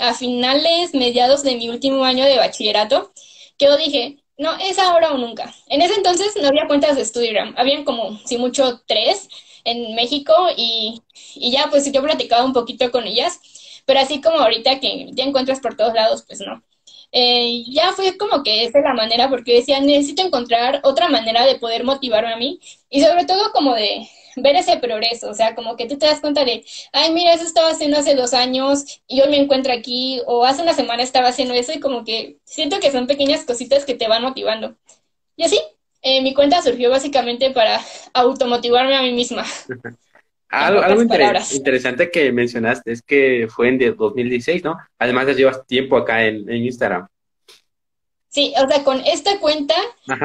[0.00, 3.12] a finales, mediados de mi último año de bachillerato,
[3.58, 5.52] que yo dije, no, es ahora o nunca.
[5.66, 9.28] En ese entonces no había cuentas de Studigram, habían como, si mucho, tres
[9.64, 11.02] en México y,
[11.34, 13.40] y ya pues yo platicaba un poquito con ellas,
[13.84, 16.62] pero así como ahorita que ya encuentras por todos lados, pues no.
[17.12, 21.44] Eh, ya fue como que esa es la manera, porque decía, necesito encontrar otra manera
[21.44, 25.54] de poder motivarme a mí y sobre todo como de ver ese progreso, o sea,
[25.54, 29.02] como que tú te das cuenta de, ay, mira, eso estaba haciendo hace dos años
[29.08, 32.38] y hoy me encuentro aquí, o hace una semana estaba haciendo eso y como que
[32.44, 34.76] siento que son pequeñas cositas que te van motivando.
[35.36, 35.60] Y así,
[36.02, 37.80] eh, mi cuenta surgió básicamente para
[38.14, 39.44] automotivarme a mí misma.
[40.50, 44.76] Algo, interesante que mencionaste es que fue en 2016, ¿no?
[44.98, 47.06] Además ya llevas tiempo acá en, Instagram.
[48.28, 49.74] Sí, o sea, con esta cuenta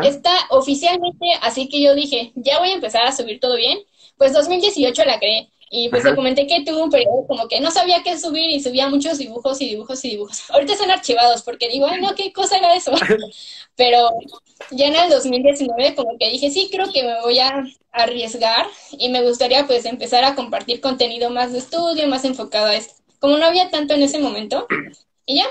[0.04, 3.78] está oficialmente, así que yo dije, ya voy a empezar a subir todo bien.
[4.18, 7.72] Pues 2018 la creé y pues te comenté que tuve un periodo como que no
[7.72, 10.50] sabía qué subir y subía muchos dibujos y dibujos y dibujos.
[10.52, 12.92] Ahorita están archivados porque digo, ay, no, ¿qué cosa era eso?
[13.76, 14.10] Pero
[14.72, 19.10] ya en el 2019 como que dije, sí, creo que me voy a arriesgar y
[19.10, 22.94] me gustaría pues empezar a compartir contenido más de estudio, más enfocado a esto.
[23.20, 24.68] Como no había tanto en ese momento,
[25.26, 25.48] y ya,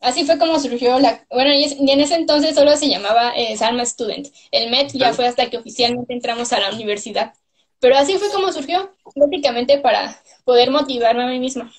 [0.00, 1.24] así fue como surgió la...
[1.30, 4.28] Bueno, y, en ese entonces solo se llamaba eh, Salma Student.
[4.50, 7.32] El MET ya fue hasta que oficialmente entramos a la universidad.
[7.80, 11.70] Pero así fue como surgió, básicamente para poder motivarme a mí misma.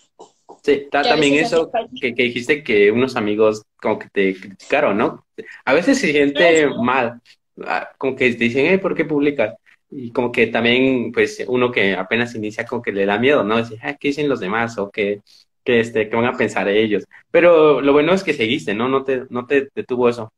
[0.64, 5.26] Sí, también eso que, dijiste que unos amigos como que te criticaron, ¿no?
[5.64, 7.22] A veces se siente mal,
[7.66, 9.56] ah, como que te dicen, ¿por qué publicas?
[9.92, 13.58] Y como que también, pues, uno que apenas inicia, como que le da miedo, ¿no?
[13.58, 14.78] Decir, ¿qué dicen los demás?
[14.80, 15.22] O que,
[15.64, 17.06] que, este, ¿qué van a pensar ellos?
[17.30, 18.90] Pero lo bueno es que seguiste, ¿no?
[18.90, 20.32] No te, no te detuvo eso.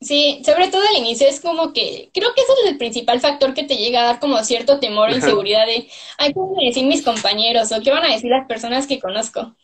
[0.00, 3.54] Sí, sobre todo al inicio es como que creo que eso es el principal factor
[3.54, 6.66] que te llega a dar como cierto temor o inseguridad de, ay, ¿qué van a
[6.66, 9.56] decir mis compañeros o qué van a decir las personas que conozco?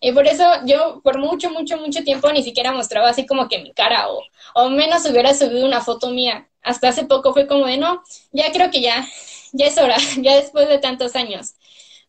[0.00, 3.58] Y por eso yo por mucho, mucho, mucho tiempo ni siquiera mostraba así como que
[3.60, 4.22] mi cara o,
[4.54, 6.48] o menos hubiera subido una foto mía.
[6.62, 9.06] Hasta hace poco fue como de, no, ya creo que ya,
[9.52, 11.54] ya es hora, ya después de tantos años.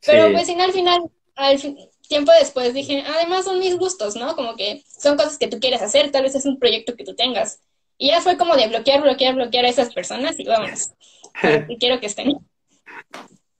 [0.06, 1.02] Pero pues al final,
[1.36, 1.60] al
[2.08, 4.36] tiempo después dije, además son mis gustos, ¿no?
[4.36, 7.16] Como que son cosas que tú quieres hacer, tal vez es un proyecto que tú
[7.16, 7.62] tengas.
[8.02, 10.92] Y ya fue como de bloquear, bloquear, bloquear a esas personas y vámonos.
[11.68, 12.40] y quiero que estén.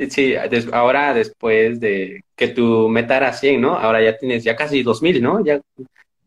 [0.10, 0.34] Sí,
[0.72, 3.76] ahora después de que tu meta era 100, ¿no?
[3.76, 5.44] Ahora ya tienes ya casi 2000, ¿no?
[5.44, 5.60] Ya,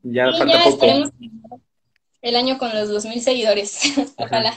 [0.03, 1.11] ya falta poco.
[2.21, 3.95] el año con los 2000 seguidores.
[4.19, 4.55] Ojalá.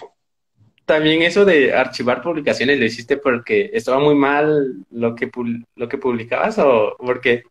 [0.83, 5.31] También eso de archivar publicaciones lo hiciste porque estaba muy mal lo que
[5.75, 7.43] lo que publicabas o porque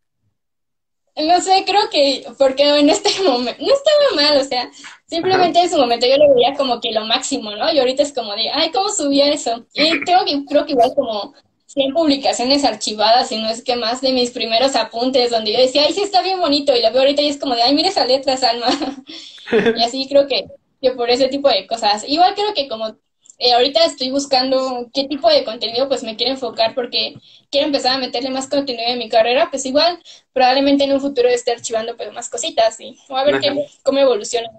[1.16, 4.70] no sé, creo que porque en este momento no estaba mal, o sea,
[5.06, 7.72] simplemente en su momento yo lo veía como que lo máximo, ¿no?
[7.72, 9.64] Y ahorita es como de, ay, ¿cómo subía eso?
[9.74, 11.34] Y creo que, creo que igual como
[11.66, 15.82] 100 publicaciones archivadas y no es que más de mis primeros apuntes donde yo decía,
[15.86, 17.88] ay, sí está bien bonito y lo veo ahorita y es como de, ay, mira
[17.88, 18.68] esa letra, Salma.
[19.76, 20.46] y así creo que,
[20.80, 22.04] que por ese tipo de cosas.
[22.08, 22.96] Igual creo que como
[23.38, 27.14] eh, ahorita estoy buscando qué tipo de contenido pues me quiero enfocar porque
[27.50, 30.00] quiero empezar a meterle más contenido en mi carrera, pues igual
[30.32, 33.98] probablemente en un futuro esté archivando pues más cositas y o a ver qué, cómo
[33.98, 34.50] evoluciona.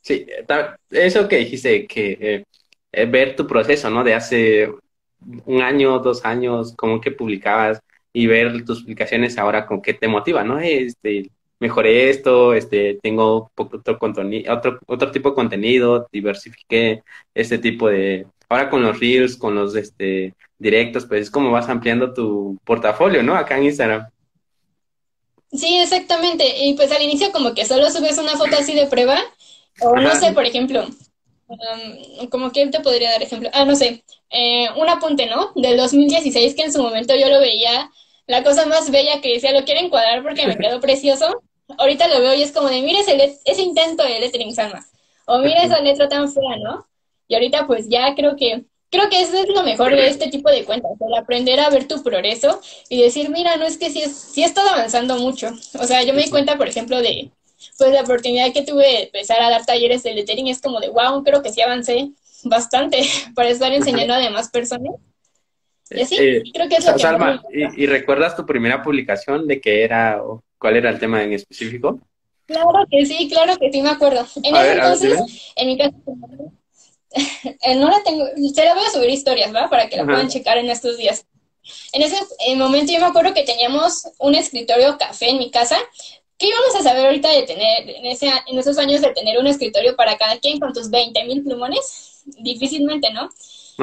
[0.00, 0.26] Sí,
[0.90, 2.44] eso que dijiste, que eh,
[2.92, 4.04] eh, ver tu proceso, ¿no?
[4.04, 4.68] De hace
[5.46, 7.80] un año, dos años, como que publicabas
[8.12, 10.60] y ver tus publicaciones ahora con qué te motiva, ¿no?
[10.60, 11.30] Este,
[11.64, 13.98] mejoré esto, este, tengo otro,
[14.50, 17.02] otro, otro tipo de contenido, diversifiqué
[17.34, 18.26] este tipo de...
[18.50, 23.22] Ahora con los reels, con los este, directos, pues es como vas ampliando tu portafolio,
[23.22, 23.34] ¿no?
[23.34, 24.06] Acá en Instagram.
[25.50, 26.44] Sí, exactamente.
[26.66, 29.18] Y pues al inicio como que solo subes una foto así de prueba,
[29.80, 30.86] o no sé, por ejemplo,
[31.48, 35.52] um, como que te podría dar ejemplo, ah, no sé, eh, un apunte, ¿no?
[35.54, 37.90] Del 2016 que en su momento yo lo veía
[38.26, 41.42] la cosa más bella que decía, lo quiero encuadrar porque me quedó precioso.
[41.78, 44.84] Ahorita lo veo y es como de, mira ese, ese intento de lettering Salma.
[45.26, 46.86] O mira esa letra tan fea, ¿no?
[47.28, 50.50] Y ahorita pues ya creo que, creo que eso es lo mejor de este tipo
[50.50, 54.02] de cuentas, el aprender a ver tu progreso y decir, mira, no es que sí,
[54.02, 55.50] es, sí he estado avanzando mucho.
[55.80, 57.30] O sea, yo me di cuenta, por ejemplo, de,
[57.78, 60.88] pues la oportunidad que tuve de empezar a dar talleres de lettering es como de,
[60.88, 62.10] wow, creo que sí avancé
[62.44, 63.02] bastante
[63.34, 64.94] para estar enseñando a demás personas.
[65.90, 69.84] Y así, eh, creo que es lo Salma, ¿y, recuerdas tu primera publicación de qué
[69.84, 70.20] era
[70.64, 72.00] cuál era el tema en específico?
[72.46, 74.26] Claro que sí, claro que sí, me acuerdo.
[74.42, 75.94] En ese entonces, en mi casa,
[77.76, 78.24] no la tengo,
[78.54, 79.68] se la voy a subir historias, ¿va?
[79.68, 81.26] Para que la puedan checar en estos días.
[81.92, 82.16] En ese
[82.56, 85.76] momento yo me acuerdo que teníamos un escritorio café en mi casa.
[86.38, 89.46] ¿Qué íbamos a saber ahorita de tener, en, ese, en esos años de tener un
[89.46, 92.22] escritorio para cada quien con tus 20 mil plumones?
[92.38, 93.28] Difícilmente, ¿no?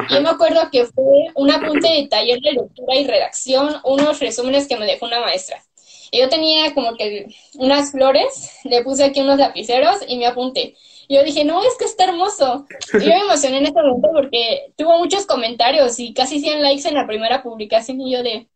[0.09, 4.67] Yo me acuerdo que fue un apunte de taller de lectura y redacción, unos resúmenes
[4.67, 5.63] que me dejó una maestra.
[6.11, 10.75] Yo tenía como que unas flores, le puse aquí unos lapiceros y me apunté.
[11.07, 12.65] Y yo dije, no, es que está hermoso.
[12.93, 16.87] Y yo me emocioné en ese momento porque tuvo muchos comentarios y casi 100 likes
[16.87, 18.01] en la primera publicación.
[18.01, 18.47] Y yo de,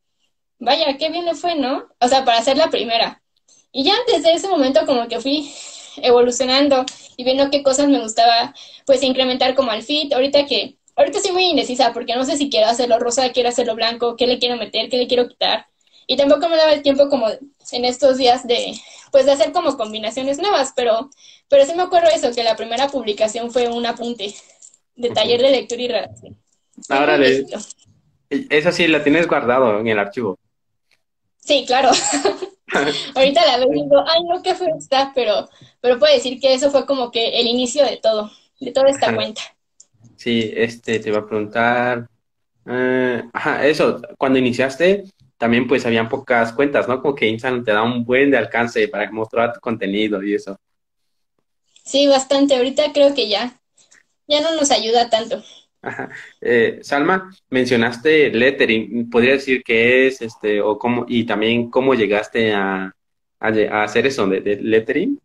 [0.60, 1.86] vaya, qué bien le fue, ¿no?
[2.00, 3.22] O sea, para ser la primera.
[3.72, 5.52] Y ya desde ese momento como que fui
[6.02, 6.86] evolucionando
[7.18, 8.54] y viendo qué cosas me gustaba,
[8.86, 10.13] pues incrementar como al fit.
[10.13, 13.76] Ahorita que Ahorita estoy muy indecisa porque no sé si quiero hacerlo rosa, quiero hacerlo
[13.76, 15.68] blanco, qué le quiero meter, qué le quiero quitar.
[16.08, 18.74] Y tampoco me daba el tiempo como en estos días de,
[19.12, 21.10] pues de hacer como combinaciones nuevas, pero,
[21.48, 24.34] pero sí me acuerdo eso, que la primera publicación fue un apunte
[24.96, 26.38] de taller de lectura y redacción.
[26.89, 27.46] Ahora le...
[28.30, 30.38] Esa sí la tienes guardado en el archivo.
[31.39, 31.91] Sí, claro.
[33.15, 35.48] Ahorita la veo y digo, ay, no, qué fue está, pero,
[35.80, 39.13] pero puedo decir que eso fue como que el inicio de todo, de toda esta
[39.15, 39.41] cuenta.
[40.15, 42.08] Sí, este, te iba a preguntar.
[42.68, 45.04] Eh, ajá, eso, cuando iniciaste,
[45.38, 47.02] también pues habían pocas cuentas, ¿no?
[47.02, 50.58] Como que Instagram te da un buen de alcance para mostrar tu contenido y eso.
[51.84, 52.56] Sí, bastante.
[52.56, 53.60] Ahorita creo que ya,
[54.28, 55.43] ya no nos ayuda tanto.
[55.82, 56.10] Ajá.
[56.41, 59.10] Eh, Salma, mencionaste lettering.
[59.10, 62.91] ¿Podría decir qué es, este, o cómo, y también cómo llegaste a,
[63.39, 65.19] a, hacer eso de lettering?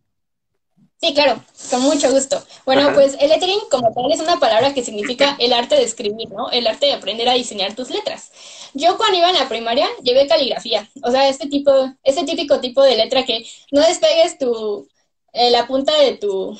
[1.01, 2.45] Sí, claro, con mucho gusto.
[2.63, 6.29] Bueno, pues el lettering como tal es una palabra que significa el arte de escribir,
[6.29, 6.51] ¿no?
[6.51, 8.31] El arte de aprender a diseñar tus letras.
[8.73, 11.71] Yo cuando iba en la primaria llevé caligrafía, o sea, este tipo,
[12.03, 14.87] este típico tipo de letra que no despegues tu,
[15.33, 16.57] eh, la punta de tu,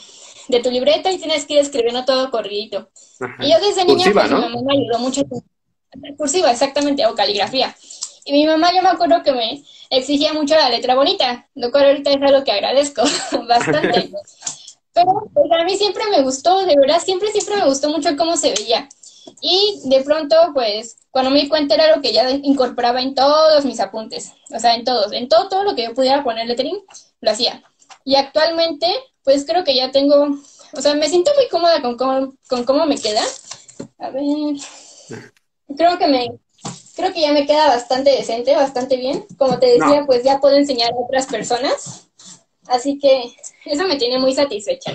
[0.47, 2.89] de tu libreta y tienes que ir escribiendo todo corridito.
[3.39, 5.21] Y yo desde niña, pues mi mamá me ayudó mucho.
[6.17, 7.75] Cursiva, exactamente, o caligrafía.
[8.23, 11.85] Y mi mamá, yo me acuerdo que me exigía mucho la letra bonita, lo cual
[11.85, 13.03] ahorita es algo que agradezco
[13.47, 14.11] bastante.
[14.93, 18.35] Pero pues, a mí siempre me gustó, de verdad, siempre, siempre me gustó mucho cómo
[18.35, 18.89] se veía.
[19.41, 23.65] Y de pronto, pues, cuando me di cuenta era lo que ya incorporaba en todos
[23.65, 26.81] mis apuntes, o sea, en todos, en todo, todo lo que yo pudiera poner lettering,
[27.21, 27.63] lo hacía.
[28.03, 28.87] Y actualmente,
[29.23, 30.37] pues creo que ya tengo,
[30.73, 33.21] o sea, me siento muy cómoda con cómo, con cómo me queda.
[33.99, 34.23] A ver,
[35.75, 36.27] creo que me,
[36.95, 39.25] creo que ya me queda bastante decente, bastante bien.
[39.37, 42.07] Como te decía, pues ya puedo enseñar a otras personas.
[42.67, 43.33] Así que
[43.65, 44.93] eso me tiene muy satisfecha.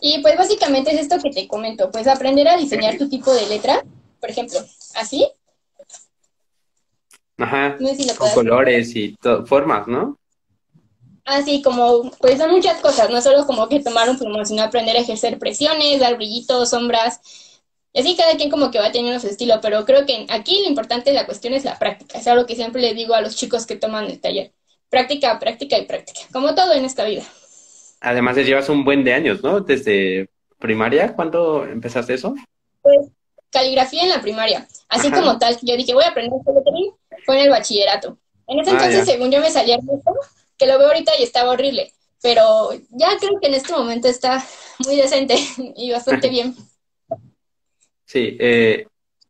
[0.00, 3.46] Y pues básicamente es esto que te comento, pues aprender a diseñar tu tipo de
[3.46, 3.84] letra,
[4.20, 4.58] por ejemplo,
[4.94, 5.26] así.
[7.38, 7.76] Ajá,
[8.18, 9.16] con colores y
[9.46, 10.18] formas, ¿no?
[11.24, 14.96] Así como, pues son muchas cosas, no solo como que tomar un plumón, sino aprender
[14.96, 17.20] a ejercer presiones, dar brillitos, sombras.
[17.92, 20.68] Y así cada quien como que va teniendo su estilo, pero creo que aquí lo
[20.68, 22.18] importante de la cuestión es la práctica.
[22.18, 24.52] Es algo que siempre le digo a los chicos que toman el taller.
[24.88, 27.24] Práctica, práctica y práctica, como todo en esta vida.
[28.00, 29.60] Además, llevas un buen de años, ¿no?
[29.60, 30.28] Desde
[30.58, 32.34] primaria, ¿cuándo empezaste eso?
[32.82, 33.08] Pues
[33.50, 34.66] caligrafía en la primaria.
[34.88, 36.92] Así como tal, yo dije, voy a aprender lettering,
[37.24, 38.18] fue en el bachillerato.
[38.46, 40.14] En ese ah, entonces, según yo, me salía hermoso,
[40.58, 41.92] que lo veo ahorita y estaba horrible.
[42.22, 44.44] Pero ya creo que en este momento está
[44.84, 45.36] muy decente
[45.76, 46.54] y bastante bien.
[48.08, 48.86] Sí, eh,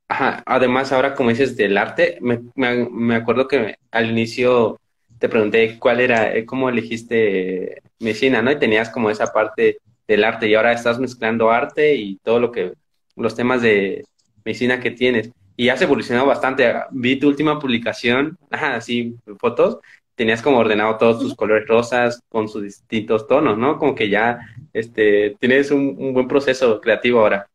[0.07, 0.43] ajá.
[0.45, 4.79] además ahora como dices del arte, me, me acuerdo que al inicio
[5.19, 8.51] te pregunté cuál era, eh, cómo elegiste medicina, ¿no?
[8.51, 12.53] Y tenías como esa parte del arte y ahora estás mezclando arte y todo lo
[12.53, 12.75] que,
[13.17, 14.05] los temas de
[14.45, 15.31] medicina que tienes.
[15.57, 16.73] Y has evolucionado bastante.
[16.91, 19.79] Vi tu última publicación, ajá, así, fotos,
[20.15, 23.79] tenías como ordenado todos tus colores rosas con sus distintos tonos, ¿no?
[23.79, 24.39] Como que ya,
[24.73, 27.49] este, tienes un, un buen proceso creativo ahora.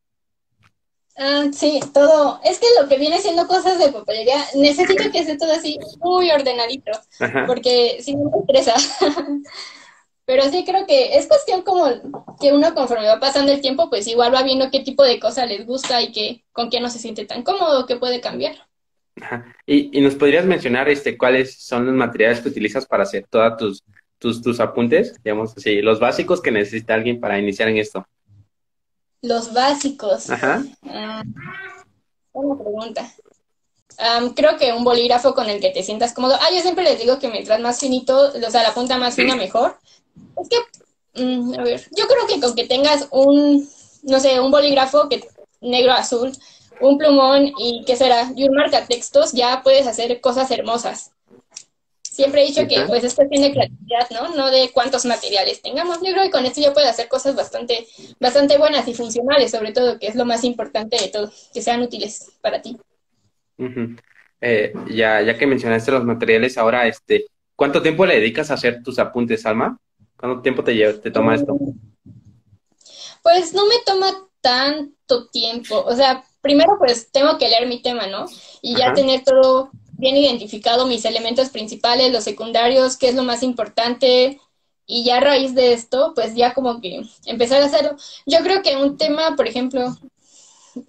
[1.17, 2.39] Ah, sí, todo.
[2.43, 6.31] Es que lo que viene siendo cosas de papelería, necesito que esté todo así muy
[6.31, 6.91] ordenadito,
[7.47, 8.73] porque si no me estresa.
[10.25, 14.07] Pero sí creo que es cuestión como que uno conforme va pasando el tiempo, pues
[14.07, 16.99] igual va viendo qué tipo de cosa les gusta y que, con qué no se
[16.99, 18.55] siente tan cómodo, que puede cambiar.
[19.65, 23.57] ¿Y, y nos podrías mencionar este cuáles son los materiales que utilizas para hacer todos
[23.57, 23.83] tus,
[24.21, 28.07] tus, tus apuntes, digamos así, los básicos que necesita alguien para iniciar en esto?
[29.21, 30.29] Los básicos.
[30.29, 30.63] Ajá.
[30.83, 31.23] Ah,
[32.31, 33.11] buena pregunta.
[34.35, 36.35] creo que un bolígrafo con el que te sientas cómodo.
[36.39, 39.35] Ah, yo siempre les digo que mientras más finito, o sea, la punta más fina,
[39.35, 39.77] mejor.
[40.41, 43.67] Es que, mm, a ver, yo creo que con que tengas un,
[44.03, 45.23] no sé, un bolígrafo que
[45.61, 46.31] negro, azul,
[46.79, 51.11] un plumón y qué será, y un marcatextos, ya puedes hacer cosas hermosas.
[52.01, 54.35] Siempre he dicho que pues esto tiene creatividad, ¿no?
[54.35, 55.99] No de cuántos materiales tengamos.
[55.99, 57.87] Creo que con esto ya puedes hacer cosas bastante,
[58.19, 61.81] bastante buenas y funcionales, sobre todo, que es lo más importante de todo, que sean
[61.81, 62.77] útiles para ti.
[64.41, 68.83] Eh, ya, ya que mencionaste los materiales, ahora, este, ¿cuánto tiempo le dedicas a hacer
[68.83, 69.77] tus apuntes, Alma?
[70.21, 71.57] ¿Cuánto tiempo te, lleva, te toma esto?
[73.21, 75.83] Pues no me toma tanto tiempo.
[75.85, 78.25] O sea, primero pues tengo que leer mi tema, ¿no?
[78.61, 83.43] Y ya tener todo bien identificado mis elementos principales, los secundarios, qué es lo más
[83.43, 84.39] importante,
[84.85, 87.95] y ya a raíz de esto, pues ya como que empezar a hacerlo.
[88.25, 89.97] Yo creo que un tema, por ejemplo,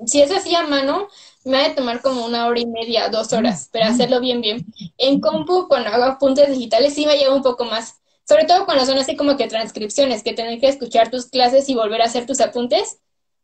[0.07, 1.09] si es así a mano,
[1.45, 4.67] me va a tomar como una hora y media, dos horas, pero hacerlo bien, bien.
[4.99, 8.02] En compu, cuando hago apuntes digitales, sí me lleva un poco más.
[8.29, 11.75] Sobre todo cuando son así como que transcripciones, que tener que escuchar tus clases y
[11.75, 12.99] volver a hacer tus apuntes,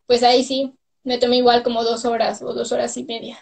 [0.07, 0.72] pues ahí sí,
[1.05, 3.39] me toma igual como dos horas o dos horas y media.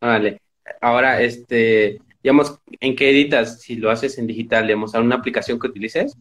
[0.00, 0.40] Vale.
[0.80, 4.66] Ahora, este, digamos, ¿en qué editas si lo haces en digital?
[4.66, 6.14] Digamos, ¿alguna aplicación que utilices?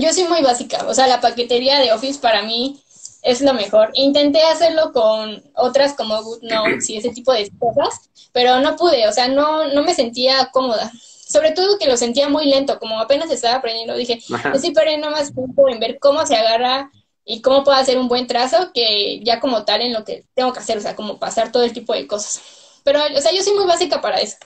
[0.00, 2.80] Yo soy muy básica, o sea, la paquetería de Office para mí
[3.22, 3.90] es lo mejor.
[3.94, 9.12] Intenté hacerlo con otras como GoodNotes y ese tipo de cosas, pero no pude, o
[9.12, 10.90] sea, no, no me sentía cómoda.
[11.34, 14.20] Sobre todo que lo sentía muy lento, como apenas estaba aprendiendo, dije,
[14.54, 16.92] estoy perdiendo más tiempo en ver cómo se agarra
[17.24, 20.52] y cómo puedo hacer un buen trazo que ya como tal en lo que tengo
[20.52, 22.40] que hacer, o sea, como pasar todo el tipo de cosas.
[22.84, 24.36] Pero, o sea, yo soy muy básica para eso.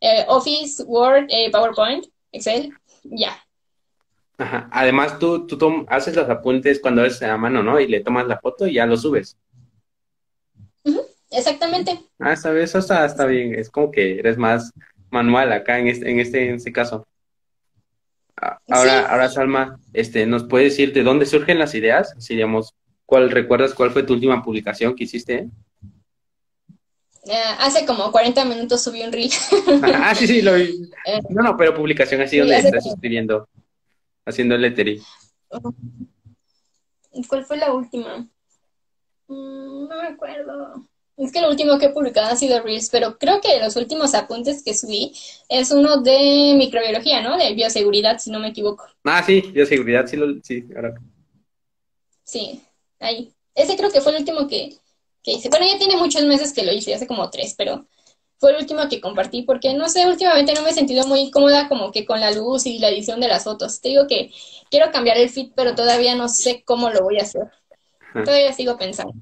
[0.00, 2.72] Eh, Office, Word, eh, PowerPoint, Excel,
[3.04, 3.40] ya.
[4.36, 4.68] Ajá.
[4.72, 7.78] Además, tú, tú haces los apuntes cuando es a mano, ¿no?
[7.78, 9.36] Y le tomas la foto y ya lo subes.
[11.32, 11.98] Exactamente.
[12.18, 13.54] Ah, sabes, eso está, está, bien.
[13.54, 14.72] Es como que eres más
[15.12, 17.06] manual acá en este, en este, en este caso.
[18.36, 22.14] Ah, ahora, ahora Salma, este, ¿nos puedes decir de dónde surgen las ideas?
[22.18, 22.74] Si digamos,
[23.06, 25.48] ¿cuál recuerdas cuál fue tu última publicación que hiciste?
[27.24, 29.30] Eh, hace como 40 minutos subí un reel.
[29.94, 30.90] ah, sí, sí, lo vi.
[31.06, 33.48] Eh, no, no, pero publicación así donde estás escribiendo,
[34.26, 35.00] haciendo el lettering.
[37.28, 38.26] ¿Cuál fue la última?
[39.28, 40.88] Mm, no me acuerdo.
[41.16, 44.14] Es que lo último que he publicado ha sido Reels, pero creo que los últimos
[44.14, 45.12] apuntes que subí
[45.48, 47.36] es uno de microbiología, ¿no?
[47.36, 48.86] De bioseguridad, si no me equivoco.
[49.04, 50.94] Ah, sí, bioseguridad, sí, lo, sí, ahora.
[52.24, 52.62] Sí,
[52.98, 53.32] ahí.
[53.54, 54.76] Ese creo que fue el último que,
[55.22, 55.50] que hice.
[55.50, 57.86] Bueno, ya tiene muchos meses que lo hice, hace como tres, pero
[58.38, 61.68] fue el último que compartí porque, no sé, últimamente no me he sentido muy cómoda
[61.68, 63.80] como que con la luz y la edición de las fotos.
[63.80, 64.32] Te digo que
[64.70, 67.50] quiero cambiar el feed, pero todavía no sé cómo lo voy a hacer.
[68.12, 69.14] Todavía sigo pensando.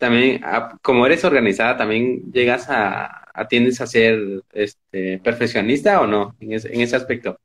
[0.00, 4.18] También, ah, como eres organizada, también llegas a, a tiendes a ser
[4.52, 7.38] este, perfeccionista o no en, en ese aspecto.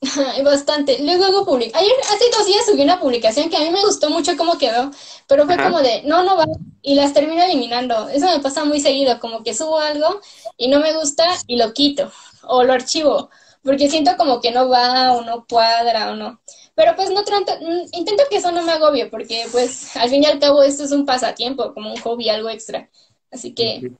[0.44, 0.98] Bastante.
[1.00, 1.74] Luego hago public.
[1.74, 4.90] Ayer, hace dos días subí una publicación que a mí me gustó mucho cómo quedó,
[5.28, 6.44] pero fue como de, no, no va,
[6.82, 8.08] y las termino eliminando.
[8.08, 10.20] Eso me pasa muy seguido, como que subo algo
[10.56, 12.10] y no me gusta y lo quito
[12.42, 13.30] o lo archivo,
[13.62, 16.40] porque siento como que no va o no cuadra o no.
[16.74, 20.24] Pero pues no trato, mm, intento que eso no me agobie, porque pues al fin
[20.24, 22.88] y al cabo esto es un pasatiempo, como un hobby, algo extra.
[23.30, 23.92] Así que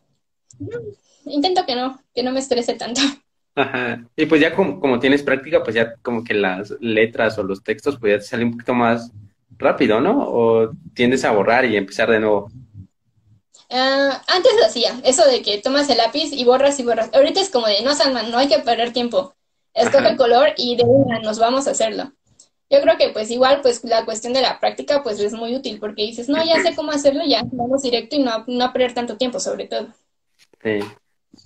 [0.59, 3.01] mm, intento que no, que no me estrese tanto.
[3.55, 4.05] Ajá.
[4.17, 7.97] Y pues ya como, tienes práctica, pues ya como que las letras o los textos
[8.01, 9.13] pues ya te salen un poquito más
[9.57, 10.29] rápido, ¿no?
[10.29, 12.51] O tiendes a borrar y empezar de nuevo.
[13.71, 17.11] Ah, antes lo hacía, eso de que tomas el lápiz y borras y borras.
[17.15, 19.35] Ahorita es como de, no, Salman, no hay que perder tiempo.
[19.73, 22.13] Escoge el color y de una nos vamos a hacerlo.
[22.75, 25.79] Yo creo que pues igual pues la cuestión de la práctica pues es muy útil
[25.79, 29.17] porque dices, no, ya sé cómo hacerlo, ya vamos directo y no, no perder tanto
[29.17, 29.89] tiempo sobre todo.
[30.61, 30.81] Sí.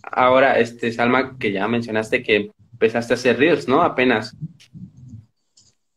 [0.02, 3.82] Ahora, este, Salma, que ya mencionaste que empezaste a hacer reels, ¿no?
[3.82, 4.34] Apenas.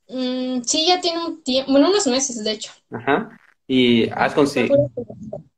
[0.10, 2.72] Mm, sí, ya tiene un tiempo, bueno, unos meses, de hecho.
[2.92, 3.40] Ajá.
[3.68, 4.92] ¿Y has conseguido,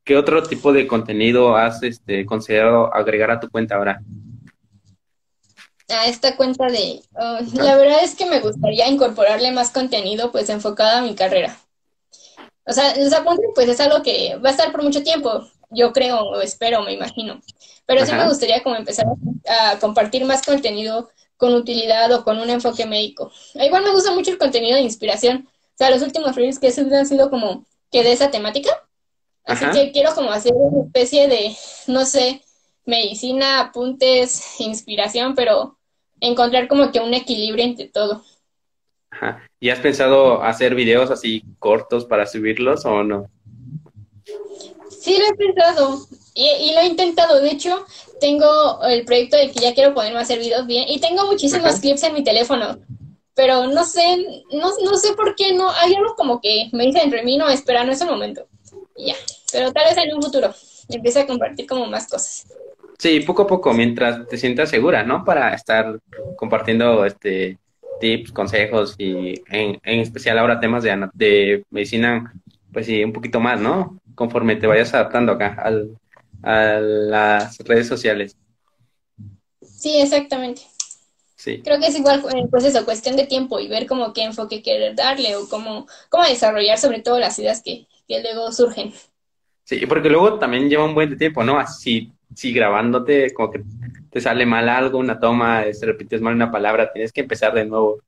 [0.03, 4.03] qué otro tipo de contenido has este, considerado agregar a tu cuenta ahora?
[5.93, 10.49] A esta cuenta de, oh, la verdad es que me gustaría incorporarle más contenido pues
[10.49, 11.57] enfocado a mi carrera.
[12.65, 15.91] O sea, los apuntes pues es algo que va a estar por mucho tiempo, yo
[15.91, 17.41] creo o espero, me imagino.
[17.85, 19.05] Pero sí me gustaría como empezar
[19.47, 23.31] a, compartir más contenido con utilidad o con un enfoque médico.
[23.55, 25.47] Igual me gusta mucho el contenido de inspiración.
[25.47, 28.69] O sea, los últimos reels que he subido han sido como que de esa temática.
[29.45, 31.53] Así que quiero como hacer una especie de,
[31.87, 32.41] no sé,
[32.85, 35.77] medicina, apuntes, inspiración, pero
[36.23, 38.23] encontrar como que un equilibrio entre todo.
[39.11, 39.43] Ajá.
[39.59, 43.29] ¿Y has pensado hacer videos así cortos para subirlos o no?
[44.89, 45.99] Sí, lo he pensado
[46.33, 47.41] y, lo he intentado.
[47.41, 47.85] De hecho,
[48.19, 51.79] tengo el proyecto de que ya quiero ponerme a hacer videos bien y tengo muchísimos
[51.79, 52.79] clips en mi teléfono.
[53.35, 55.69] Pero no sé, no, no sé por qué no.
[55.71, 58.47] Hay algo como que me dice entre mí no esperar en ese momento.
[58.95, 59.15] Y ya.
[59.51, 60.53] Pero tal vez en un futuro
[60.87, 62.47] empiece a compartir como más cosas.
[63.03, 65.25] Sí, poco a poco, mientras te sientas segura, ¿no?
[65.25, 65.99] Para estar
[66.37, 67.57] compartiendo este
[67.99, 72.33] tips, consejos y en, en especial ahora temas de, de medicina,
[72.71, 73.99] pues sí, un poquito más, ¿no?
[74.15, 75.97] conforme te vayas adaptando acá al,
[76.43, 78.37] a las redes sociales.
[79.61, 80.61] Sí, exactamente.
[81.35, 81.61] Sí.
[81.61, 84.61] Creo que es igual, eh, pues eso, cuestión de tiempo y ver cómo qué enfoque
[84.61, 88.93] querer darle o cómo, cómo desarrollar sobre todo las ideas que, que luego surgen.
[89.65, 91.59] Sí, porque luego también lleva un buen tiempo, ¿no?
[91.59, 93.63] Así, si grabándote, como que
[94.11, 97.65] te sale mal algo, una toma, se repites mal una palabra, tienes que empezar de
[97.65, 97.99] nuevo.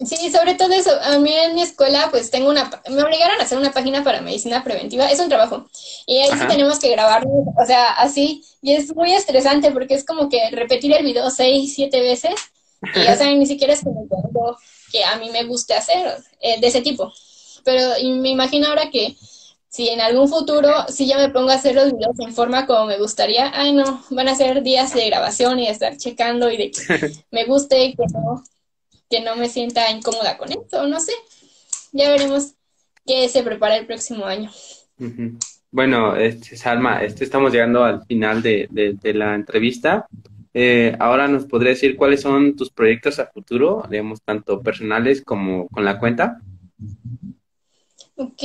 [0.00, 0.90] Sí, sobre todo eso.
[1.02, 2.68] A mí en mi escuela, pues tengo una.
[2.90, 5.06] Me obligaron a hacer una página para medicina preventiva.
[5.06, 5.68] Es un trabajo.
[6.06, 8.42] Y ahí sí tenemos que grabar, o sea, así.
[8.60, 12.34] Y es muy estresante porque es como que repetir el video seis, siete veces.
[12.94, 14.56] Y, o sea, ni siquiera es como algo
[14.90, 17.12] que a mí me guste hacer eh, de ese tipo.
[17.64, 17.80] Pero
[18.20, 19.16] me imagino ahora que
[19.74, 22.86] si en algún futuro, si ya me pongo a hacer los videos en forma como
[22.86, 26.56] me gustaría, ay no, van a ser días de grabación y de estar checando y
[26.56, 28.44] de que me guste y que no
[29.10, 31.12] que no me sienta incómoda con esto, no sé.
[31.90, 32.54] Ya veremos
[33.04, 34.48] qué se prepara el próximo año.
[35.72, 38.68] Bueno, este, Salma, este, estamos llegando al final de,
[39.02, 40.06] la entrevista.
[40.52, 45.66] Eh, ahora nos podría decir cuáles son tus proyectos a futuro, digamos, tanto personales como
[45.66, 46.40] con la cuenta.
[48.14, 48.40] Ok,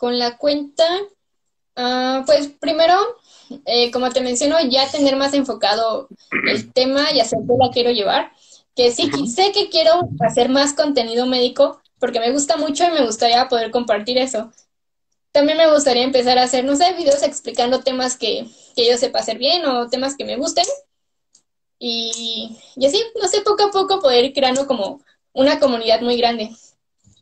[0.00, 0.84] con la cuenta,
[1.76, 2.96] ah, pues primero,
[3.66, 6.08] eh, como te menciono, ya tener más enfocado
[6.48, 8.32] el tema y hacer qué la quiero llevar
[8.74, 13.04] que sí sé que quiero hacer más contenido médico porque me gusta mucho y me
[13.04, 14.50] gustaría poder compartir eso.
[15.32, 19.18] También me gustaría empezar a hacer, no sé, videos explicando temas que, que yo sepa
[19.18, 20.64] hacer bien o temas que me gusten.
[21.78, 26.16] Y, y así, no sé, poco a poco poder ir creando como una comunidad muy
[26.16, 26.50] grande.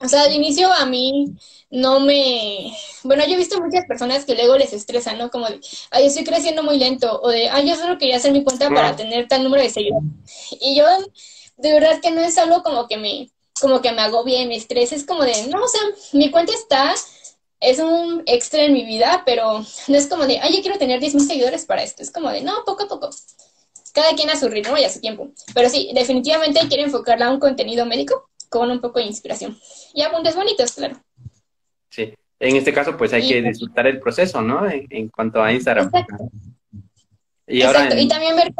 [0.00, 1.34] O sea, al inicio a mí
[1.70, 2.72] no me...
[3.02, 5.30] Bueno, yo he visto muchas personas que luego les estresan, ¿no?
[5.30, 8.44] Como de, ay, estoy creciendo muy lento, o de, ay, yo solo quería hacer mi
[8.44, 10.08] cuenta para tener tal número de seguidores.
[10.60, 10.84] Y yo
[11.56, 13.30] de verdad que no es algo como que me,
[13.60, 15.80] como que me agobie, me estrese, es como de, no, o sea,
[16.12, 16.94] mi cuenta está,
[17.60, 21.00] es un extra en mi vida, pero no es como de, ay, yo quiero tener
[21.00, 23.10] 10 mil seguidores para esto, es como de, no, poco a poco.
[23.92, 25.28] Cada quien a su ritmo y a su tiempo.
[25.54, 29.58] Pero sí, definitivamente quiero enfocarla a un contenido médico con un poco de inspiración.
[29.94, 30.96] Y apuntes bonitos, claro.
[31.90, 34.66] Sí, en este caso pues hay que disfrutar el proceso, ¿no?
[34.68, 35.86] En, cuanto a Instagram.
[35.86, 36.30] Exacto.
[37.46, 37.96] Y, Exacto.
[37.96, 38.52] y también ver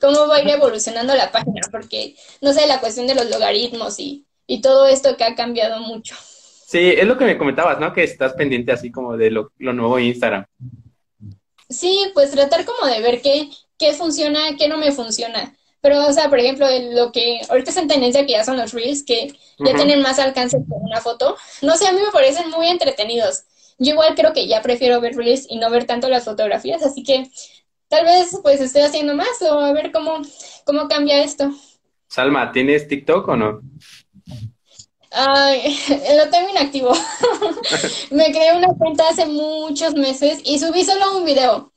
[0.00, 4.00] cómo va a ir evolucionando la página, porque, no sé, la cuestión de los logaritmos
[4.00, 6.16] y, y todo esto que ha cambiado mucho.
[6.70, 7.92] Sí, es lo que me comentabas, ¿no?
[7.92, 10.46] Que estás pendiente así como de lo, nuevo en Instagram.
[11.68, 15.52] Sí, pues tratar como de ver qué, qué funciona, qué no me funciona.
[15.80, 18.72] Pero, o sea, por ejemplo, lo que ahorita es en tendencia que ya son los
[18.72, 21.36] reels, que ya tienen más alcance que una foto.
[21.62, 23.44] No sé, a mí me parecen muy entretenidos.
[23.78, 27.02] Yo igual creo que ya prefiero ver reels y no ver tanto las fotografías, así
[27.02, 27.30] que
[27.88, 30.20] tal vez pues esté haciendo más o a ver cómo,
[30.64, 31.50] cómo cambia esto.
[32.08, 33.60] Salma, ¿tienes TikTok o no?
[35.10, 35.78] Ay,
[36.16, 36.92] lo tengo inactivo.
[38.10, 41.72] me creé una cuenta hace muchos meses y subí solo un video.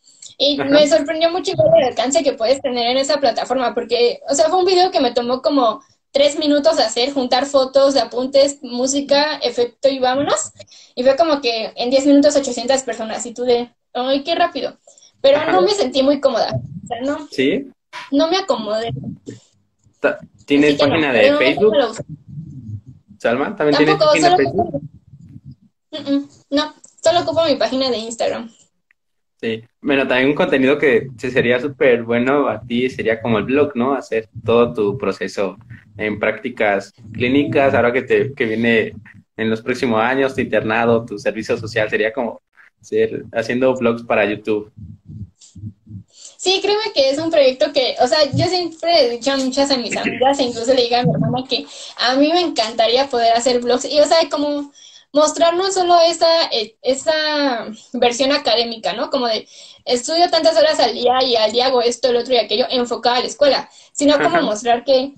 [0.45, 4.49] Y me sorprendió mucho el alcance que puedes tener en esa plataforma, porque, o sea,
[4.49, 5.81] fue un video que me tomó como
[6.11, 10.51] tres minutos hacer, juntar fotos, de apuntes, música, efecto y vámonos.
[10.95, 14.77] Y fue como que en diez minutos 800 personas y tú de, ay, qué rápido.
[15.21, 16.59] Pero no me sentí muy cómoda.
[16.83, 17.27] O sea, no.
[17.31, 17.71] ¿Sí?
[18.11, 18.91] No me acomodé.
[20.45, 21.73] ¿Tienes página de Facebook?
[23.17, 24.81] Salma, ¿también tienes página de Facebook?
[26.49, 28.51] no, solo ocupo mi página de Instagram.
[29.43, 33.75] Sí, bueno, también un contenido que sería súper bueno a ti sería como el blog,
[33.75, 33.93] ¿no?
[33.93, 35.57] Hacer todo tu proceso
[35.97, 38.93] en prácticas clínicas, ahora que te que viene
[39.35, 42.41] en los próximos años tu internado, tu servicio social, sería como
[42.79, 44.71] ser haciendo blogs para YouTube.
[46.37, 49.69] Sí, créeme que es un proyecto que, o sea, yo siempre he dicho a muchas
[49.71, 51.65] a mis amigas e incluso le digo a mi hermana que
[51.97, 54.71] a mí me encantaría poder hacer blogs y, o sea, como
[55.13, 59.11] mostrar no solo esa, eh, esa versión académica, ¿no?
[59.11, 59.47] Como de
[59.85, 63.17] estudio tantas horas al día y al día hago esto, el otro y aquello, enfocada
[63.17, 65.13] a la escuela, sino como mostrar que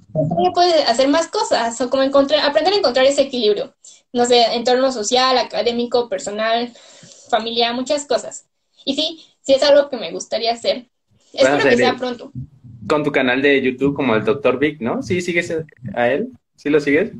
[0.53, 3.73] puede hacer más cosas o como encontrar, aprender a encontrar ese equilibrio,
[4.11, 6.73] no sé, entorno social, académico, personal,
[7.29, 8.45] familia, muchas cosas.
[8.83, 10.87] Y sí, sí es algo que me gustaría hacer.
[11.31, 12.31] Espero que sea pronto.
[12.87, 14.59] Con tu canal de YouTube como el Dr.
[14.59, 15.01] Vic, ¿no?
[15.01, 15.53] ¿Sí sigues
[15.95, 16.33] a él?
[16.55, 17.13] ¿Sí lo sigues?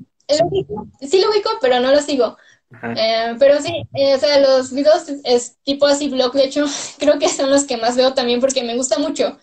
[1.01, 2.37] Sí lo ubico, pero no lo sigo.
[2.83, 6.65] Eh, pero sí, eh, o sea, los videos es tipo así blog, de hecho,
[6.99, 9.37] creo que son los que más veo también porque me gusta mucho,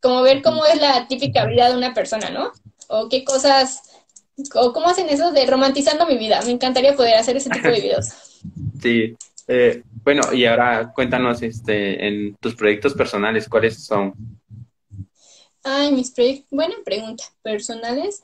[0.00, 2.52] como ver cómo es la típica vida de una persona, ¿no?
[2.88, 3.82] O qué cosas,
[4.54, 6.40] o cómo hacen eso de romantizando mi vida.
[6.42, 8.06] Me encantaría poder hacer ese tipo de videos.
[8.80, 9.16] Sí,
[9.48, 14.14] eh, bueno, y ahora cuéntanos este, en tus proyectos personales, ¿cuáles son?
[15.62, 18.22] Ay, mis proyectos, buena pregunta, personales.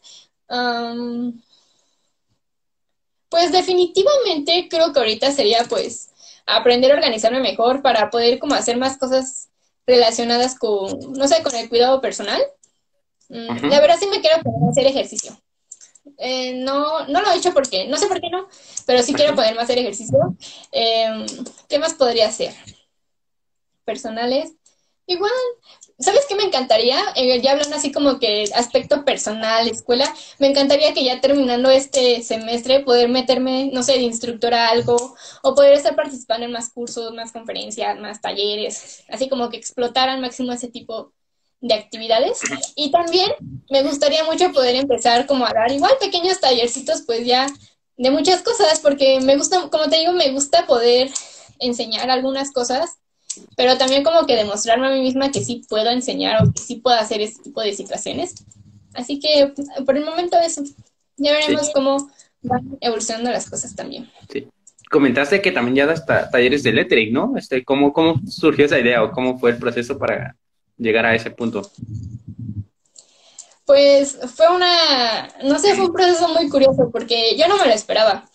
[3.33, 6.11] Pues definitivamente creo que ahorita sería pues
[6.45, 9.49] aprender a organizarme mejor para poder como hacer más cosas
[9.87, 12.43] relacionadas con, no sé, con el cuidado personal.
[13.31, 15.33] Mm, la verdad sí me quiero poner a hacer ejercicio.
[16.19, 18.49] Eh, no, no lo he hecho porque, no sé por qué no,
[18.85, 20.19] pero sí quiero ponerme a hacer ejercicio.
[20.71, 21.25] Em,
[21.71, 22.53] ¿Qué más podría hacer?
[23.87, 24.53] Personales.
[25.07, 25.33] Igual,
[25.99, 27.01] ¿Sabes qué me encantaría?
[27.15, 32.23] Eh, ya hablando así como que aspecto personal, escuela, me encantaría que ya terminando este
[32.23, 36.71] semestre poder meterme, no sé, de instructora a algo o poder estar participando en más
[36.71, 41.13] cursos, más conferencias, más talleres, así como que explotar al máximo ese tipo
[41.61, 42.41] de actividades.
[42.75, 43.31] Y también
[43.71, 47.47] me gustaría mucho poder empezar como a dar igual pequeños tallercitos, pues ya
[47.97, 51.11] de muchas cosas, porque me gusta, como te digo, me gusta poder
[51.61, 52.99] enseñar algunas cosas
[53.57, 56.77] pero también como que demostrarme a mí misma que sí puedo enseñar o que sí
[56.77, 58.35] puedo hacer este tipo de situaciones.
[58.95, 59.53] Así que
[59.85, 60.63] por el momento eso.
[61.17, 62.11] Ya veremos cómo
[62.43, 64.11] van evolucionando las cosas también.
[64.31, 64.49] Sí.
[64.91, 67.35] Comentaste que también ya das talleres de lettering, ¿no?
[67.37, 70.37] Este, ¿cómo, ¿Cómo surgió esa idea o cómo fue el proceso para
[70.77, 71.63] llegar a ese punto?
[73.65, 77.73] Pues fue una, no sé, fue un proceso muy curioso porque yo no me lo
[77.73, 78.29] esperaba,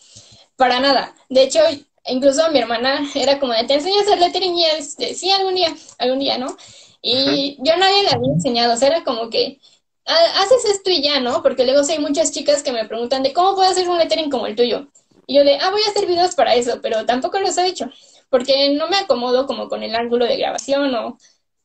[0.55, 1.13] para nada.
[1.29, 1.59] De hecho,
[2.07, 5.55] incluso mi hermana era como de, te enseño a hacer lettering y este, sí, algún
[5.55, 6.55] día, algún día, ¿no?
[7.01, 9.59] Y yo nadie le había enseñado, o sea, era como que,
[10.05, 11.43] haces esto y ya, ¿no?
[11.43, 14.47] Porque luego hay muchas chicas que me preguntan de cómo puedo hacer un lettering como
[14.47, 14.87] el tuyo.
[15.25, 17.89] Y yo de, ah, voy a hacer videos para eso, pero tampoco los he hecho,
[18.29, 21.17] porque no me acomodo como con el ángulo de grabación o,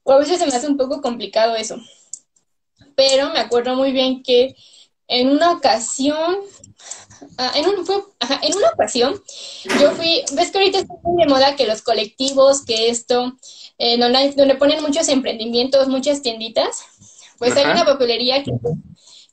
[0.03, 1.77] o a veces se me hace un poco complicado eso.
[2.97, 4.57] Pero me acuerdo muy bien que
[5.07, 6.39] en una ocasión
[7.39, 7.75] Ah, en, un,
[8.43, 9.21] en una ocasión,
[9.81, 13.35] yo fui, ves que ahorita está muy de moda que los colectivos, que esto,
[13.79, 16.85] eh, donde, ponen muchos emprendimientos, muchas tienditas,
[17.39, 18.53] pues hay una papelería que,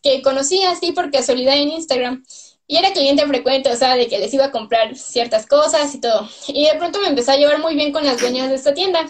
[0.02, 2.24] que conocí así por casualidad en Instagram.
[2.68, 6.00] Y era cliente frecuente, o sea, de que les iba a comprar ciertas cosas y
[6.00, 6.30] todo.
[6.48, 9.10] Y de pronto me empecé a llevar muy bien con las dueñas de esta tienda.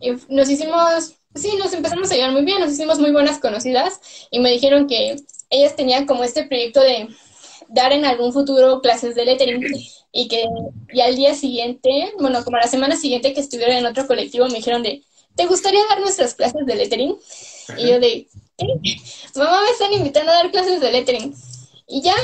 [0.00, 4.00] Y nos hicimos, sí, nos empezamos a llevar muy bien, nos hicimos muy buenas conocidas
[4.30, 5.16] y me dijeron que
[5.50, 7.08] ellas tenían como este proyecto de
[7.72, 9.64] dar en algún futuro clases de lettering
[10.12, 10.44] y que
[10.92, 14.56] y al día siguiente, bueno, como la semana siguiente que estuviera en otro colectivo me
[14.56, 15.02] dijeron de,
[15.34, 17.16] ¿te gustaría dar nuestras clases de lettering?
[17.78, 18.28] Y yo de,
[19.36, 21.34] mamá me están invitando a dar clases de lettering.
[21.88, 22.14] Y ya,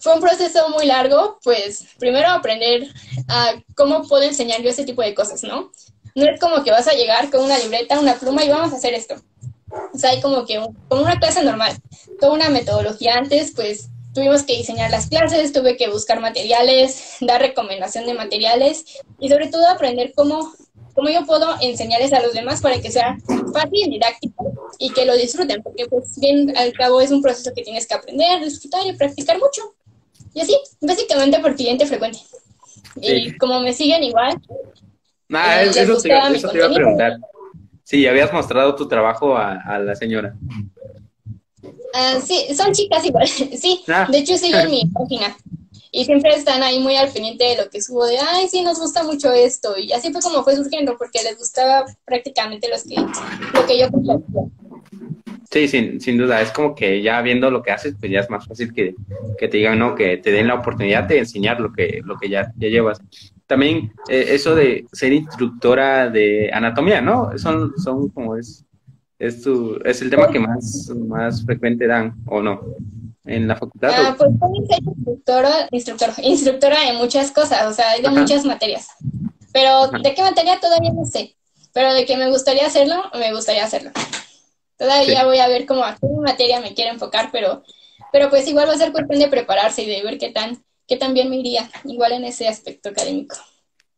[0.00, 2.88] fue un proceso muy largo, pues primero aprender
[3.28, 5.70] a cómo puedo enseñar yo ese tipo de cosas, ¿no?
[6.14, 8.76] No es como que vas a llegar con una libreta, una pluma y vamos a
[8.76, 9.14] hacer esto.
[9.94, 11.76] O sea, hay como que como una clase normal,
[12.18, 17.40] toda una metodología antes, pues tuvimos que diseñar las clases, tuve que buscar materiales, dar
[17.40, 18.84] recomendación de materiales
[19.18, 20.52] y sobre todo aprender cómo,
[20.94, 23.16] cómo yo puedo enseñarles a los demás para que sea
[23.52, 27.62] fácil, didáctico y que lo disfruten, porque pues bien al cabo es un proceso que
[27.62, 29.74] tienes que aprender, disfrutar y practicar mucho.
[30.32, 32.20] Y así, básicamente por cliente frecuente.
[32.96, 34.40] Y como me siguen igual.
[35.28, 36.26] Nah, eso, te, iba
[36.66, 37.18] a preguntar.
[37.84, 40.34] Sí, habías mostrado tu trabajo a, la señora.
[41.92, 43.26] Uh, sí, son chicas igual.
[43.28, 44.06] sí, ah.
[44.10, 45.36] de hecho siguen mi página.
[45.92, 48.78] Y siempre están ahí muy al pendiente de lo que subo, de, ay, sí, nos
[48.78, 49.76] gusta mucho esto.
[49.76, 53.90] Y así fue como fue surgiendo, porque les gustaba prácticamente los que, lo que yo
[53.90, 54.42] compartía.
[55.50, 58.30] Sí, sin, sin duda, es como que ya viendo lo que haces, pues ya es
[58.30, 58.94] más fácil que,
[59.36, 62.28] que te digan, no, que te den la oportunidad de enseñar lo que, lo que
[62.28, 63.00] ya, ya llevas.
[63.48, 67.36] También eh, eso de ser instructora de anatomía, ¿no?
[67.36, 68.64] Son, son como es,
[69.20, 72.62] es, tu, es el tema que más, más frecuente dan, ¿o no?
[73.26, 73.90] En la facultad.
[73.94, 78.88] Ah, pues soy instructora, instructora, instructora de muchas cosas, o sea, de muchas materias.
[79.52, 81.36] Pero de qué materia todavía no sé.
[81.74, 83.90] Pero de que me gustaría hacerlo, me gustaría hacerlo.
[84.78, 87.62] Todavía voy a ver cómo a qué materia me quiero enfocar, pero,
[88.12, 90.96] pero pues igual va a ser cuestión de prepararse y de ver qué tan, qué
[90.96, 93.36] tan bien me iría, igual en ese aspecto académico.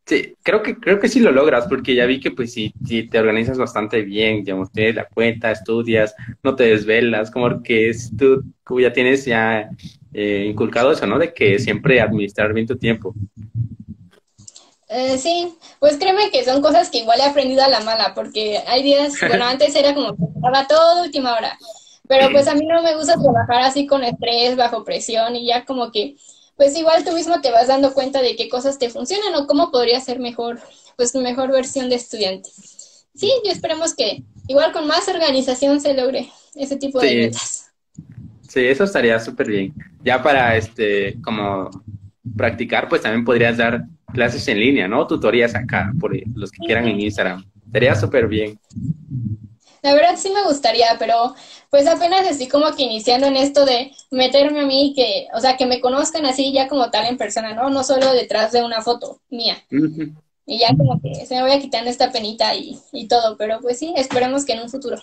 [0.05, 3.07] Sí, creo que, creo que sí lo logras, porque ya vi que pues si, si
[3.07, 8.11] te organizas bastante bien, digamos, tienes la cuenta, estudias, no te desvelas, como que es,
[8.17, 8.43] tú
[8.81, 9.69] ya tienes ya
[10.13, 11.17] eh, inculcado eso, ¿no?
[11.17, 13.13] De que siempre administrar bien tu tiempo.
[14.89, 18.59] Eh, sí, pues créeme que son cosas que igual he aprendido a la mala, porque
[18.67, 21.57] hay días, bueno, antes era como que estaba todo última hora,
[22.07, 25.65] pero pues a mí no me gusta trabajar así con estrés, bajo presión y ya
[25.65, 26.15] como que,
[26.55, 29.71] pues igual tú mismo te vas dando cuenta de qué cosas te funcionan o cómo
[29.71, 30.59] podría ser mejor,
[30.95, 32.49] pues tu mejor versión de estudiante.
[33.15, 37.71] Sí, y esperemos que igual con más organización se logre ese tipo de metas.
[38.47, 39.73] Sí, eso estaría súper bien.
[40.03, 41.69] Ya para, este, como
[42.35, 45.07] practicar, pues también podrías dar clases en línea, ¿no?
[45.07, 47.43] Tutorías acá, por los que quieran en Instagram.
[47.71, 48.59] Sería súper bien.
[49.83, 51.35] La verdad sí me gustaría, pero
[51.69, 55.57] pues apenas estoy como que iniciando en esto de meterme a mí, que, o sea,
[55.57, 57.69] que me conozcan así ya como tal en persona, ¿no?
[57.69, 59.57] No solo detrás de una foto mía.
[60.45, 63.79] Y ya como que se me voy quitando esta penita y, y todo, pero pues
[63.79, 64.97] sí, esperemos que en un futuro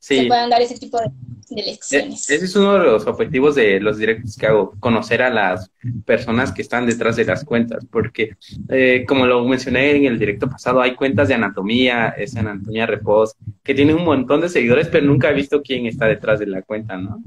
[0.00, 1.10] se puedan dar ese tipo de,
[1.50, 2.30] lecciones.
[2.30, 5.70] Ese es uno de los objetivos de los directos que hago, conocer a las
[6.06, 8.36] personas que están detrás de las cuentas, porque
[8.68, 13.34] eh, como lo mencioné en el directo pasado, hay cuentas de anatomía, es anatomía repos,
[13.62, 16.62] que tienen un montón de seguidores, pero nunca he visto quién está detrás de la
[16.62, 17.22] cuenta, ¿no?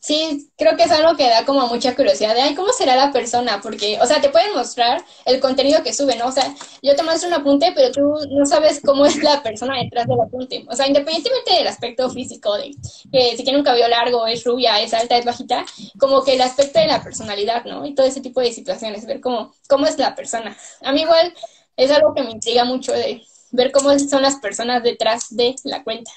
[0.00, 3.12] Sí, creo que es algo que da como mucha curiosidad de, ay, ¿cómo será la
[3.12, 3.60] persona?
[3.62, 6.28] Porque, o sea, te pueden mostrar el contenido que suben, ¿no?
[6.28, 9.76] O sea, yo te muestro un apunte, pero tú no sabes cómo es la persona
[9.76, 10.64] detrás del apunte.
[10.70, 12.70] O sea, independientemente del aspecto físico, de
[13.12, 15.66] que si tiene un cabello largo, es rubia, es alta, es bajita,
[15.98, 17.84] como que el aspecto de la personalidad, ¿no?
[17.84, 20.56] Y todo ese tipo de situaciones, ver cómo, cómo es la persona.
[20.80, 21.34] A mí igual
[21.76, 25.84] es algo que me intriga mucho de ver cómo son las personas detrás de la
[25.84, 26.10] cuenta.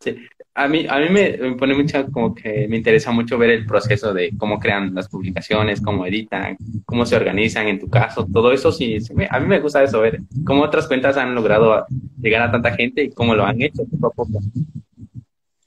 [0.00, 0.16] Sí,
[0.56, 4.14] a mí, a mí me, pone mucho, como que me interesa mucho ver el proceso
[4.14, 8.70] de cómo crean las publicaciones, cómo editan, cómo se organizan en tu caso, todo eso
[8.70, 8.98] sí,
[9.30, 11.84] a mí me gusta eso, ver cómo otras cuentas han logrado
[12.20, 14.40] llegar a tanta gente y cómo lo han hecho poco a poco.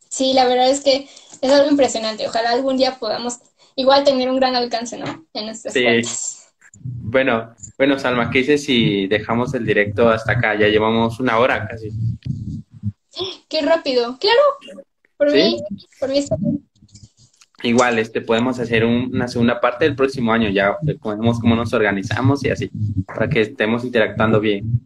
[0.10, 1.08] Sí, la verdad es que
[1.42, 2.28] es algo impresionante.
[2.28, 3.40] Ojalá algún día podamos
[3.76, 5.28] igual tener un gran alcance, ¿no?
[5.34, 5.84] En nuestras sí.
[5.84, 6.48] cuentas.
[6.82, 10.56] Bueno, bueno, Salma, ¿qué dices si dejamos el directo hasta acá?
[10.56, 11.92] Ya llevamos una hora casi.
[13.48, 14.18] Qué rápido.
[14.20, 14.84] Claro.
[15.18, 15.62] Por mí,
[16.00, 16.68] por mí está bien.
[17.64, 22.44] Igual, este, podemos hacer una segunda parte del próximo año, ya podemos cómo nos organizamos
[22.46, 22.70] y así,
[23.06, 24.80] para que estemos interactuando bien.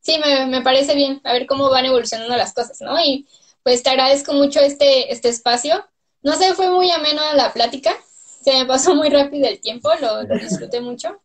[0.00, 2.96] Sí, me, me parece bien, a ver cómo van evolucionando las cosas, ¿no?
[3.04, 3.26] Y
[3.64, 5.84] pues te agradezco mucho este, este espacio.
[6.22, 7.90] No sé, fue muy ameno la plática,
[8.42, 11.20] se me pasó muy rápido el tiempo, lo, lo disfruté mucho.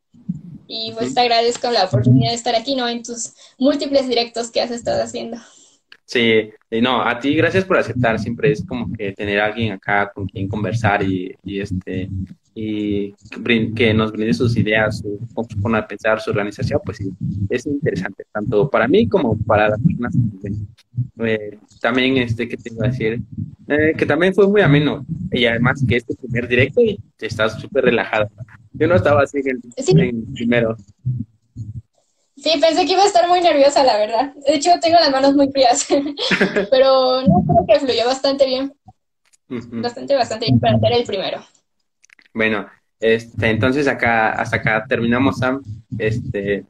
[0.67, 2.87] Y pues te agradezco la oportunidad de estar aquí, ¿no?
[2.87, 5.37] En tus múltiples directos que has estado haciendo.
[6.05, 10.11] Sí, no, a ti gracias por aceptar, siempre es como que tener a alguien acá
[10.13, 12.09] con quien conversar y, y este
[12.57, 13.13] y
[13.75, 15.19] que nos brinde sus ideas, su
[15.61, 17.11] forma de pensar, su organización, pues sí,
[17.49, 20.15] es interesante, tanto para mí como para las personas
[21.19, 23.21] eh, también, este, que tengo que decir,
[23.67, 27.83] eh, que también fue muy ameno, y además que este primer directo y estás súper
[27.83, 28.29] relajada.
[28.77, 30.75] Yo no estaba así en el, primero.
[32.35, 34.33] Sí, pensé que iba a estar muy nerviosa, la verdad.
[34.45, 35.87] De hecho, tengo las manos muy frías,
[36.69, 38.73] pero no creo que fluyó bastante bien.
[39.47, 41.45] bastante, bastante bien para ser el primero.
[42.33, 42.67] Bueno,
[42.99, 45.61] este, entonces acá, hasta acá terminamos, Sam.
[45.97, 46.65] Este,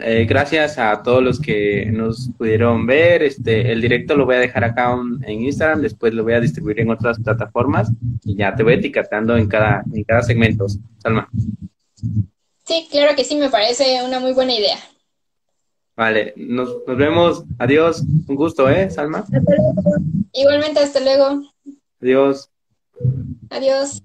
[0.00, 3.22] eh, gracias a todos los que nos pudieron ver.
[3.22, 6.80] Este, el directo lo voy a dejar acá en Instagram, después lo voy a distribuir
[6.80, 7.90] en otras plataformas
[8.24, 10.66] y ya te voy etiquetando en cada, en cada segmento,
[10.98, 11.28] Salma.
[12.64, 14.76] Sí, claro que sí, me parece una muy buena idea.
[15.96, 17.44] Vale, nos, nos vemos.
[17.58, 18.02] Adiós.
[18.28, 19.24] Un gusto, ¿eh, Salma?
[20.32, 21.42] Igualmente, hasta luego.
[22.00, 22.48] Adiós.
[23.50, 24.02] Adiós.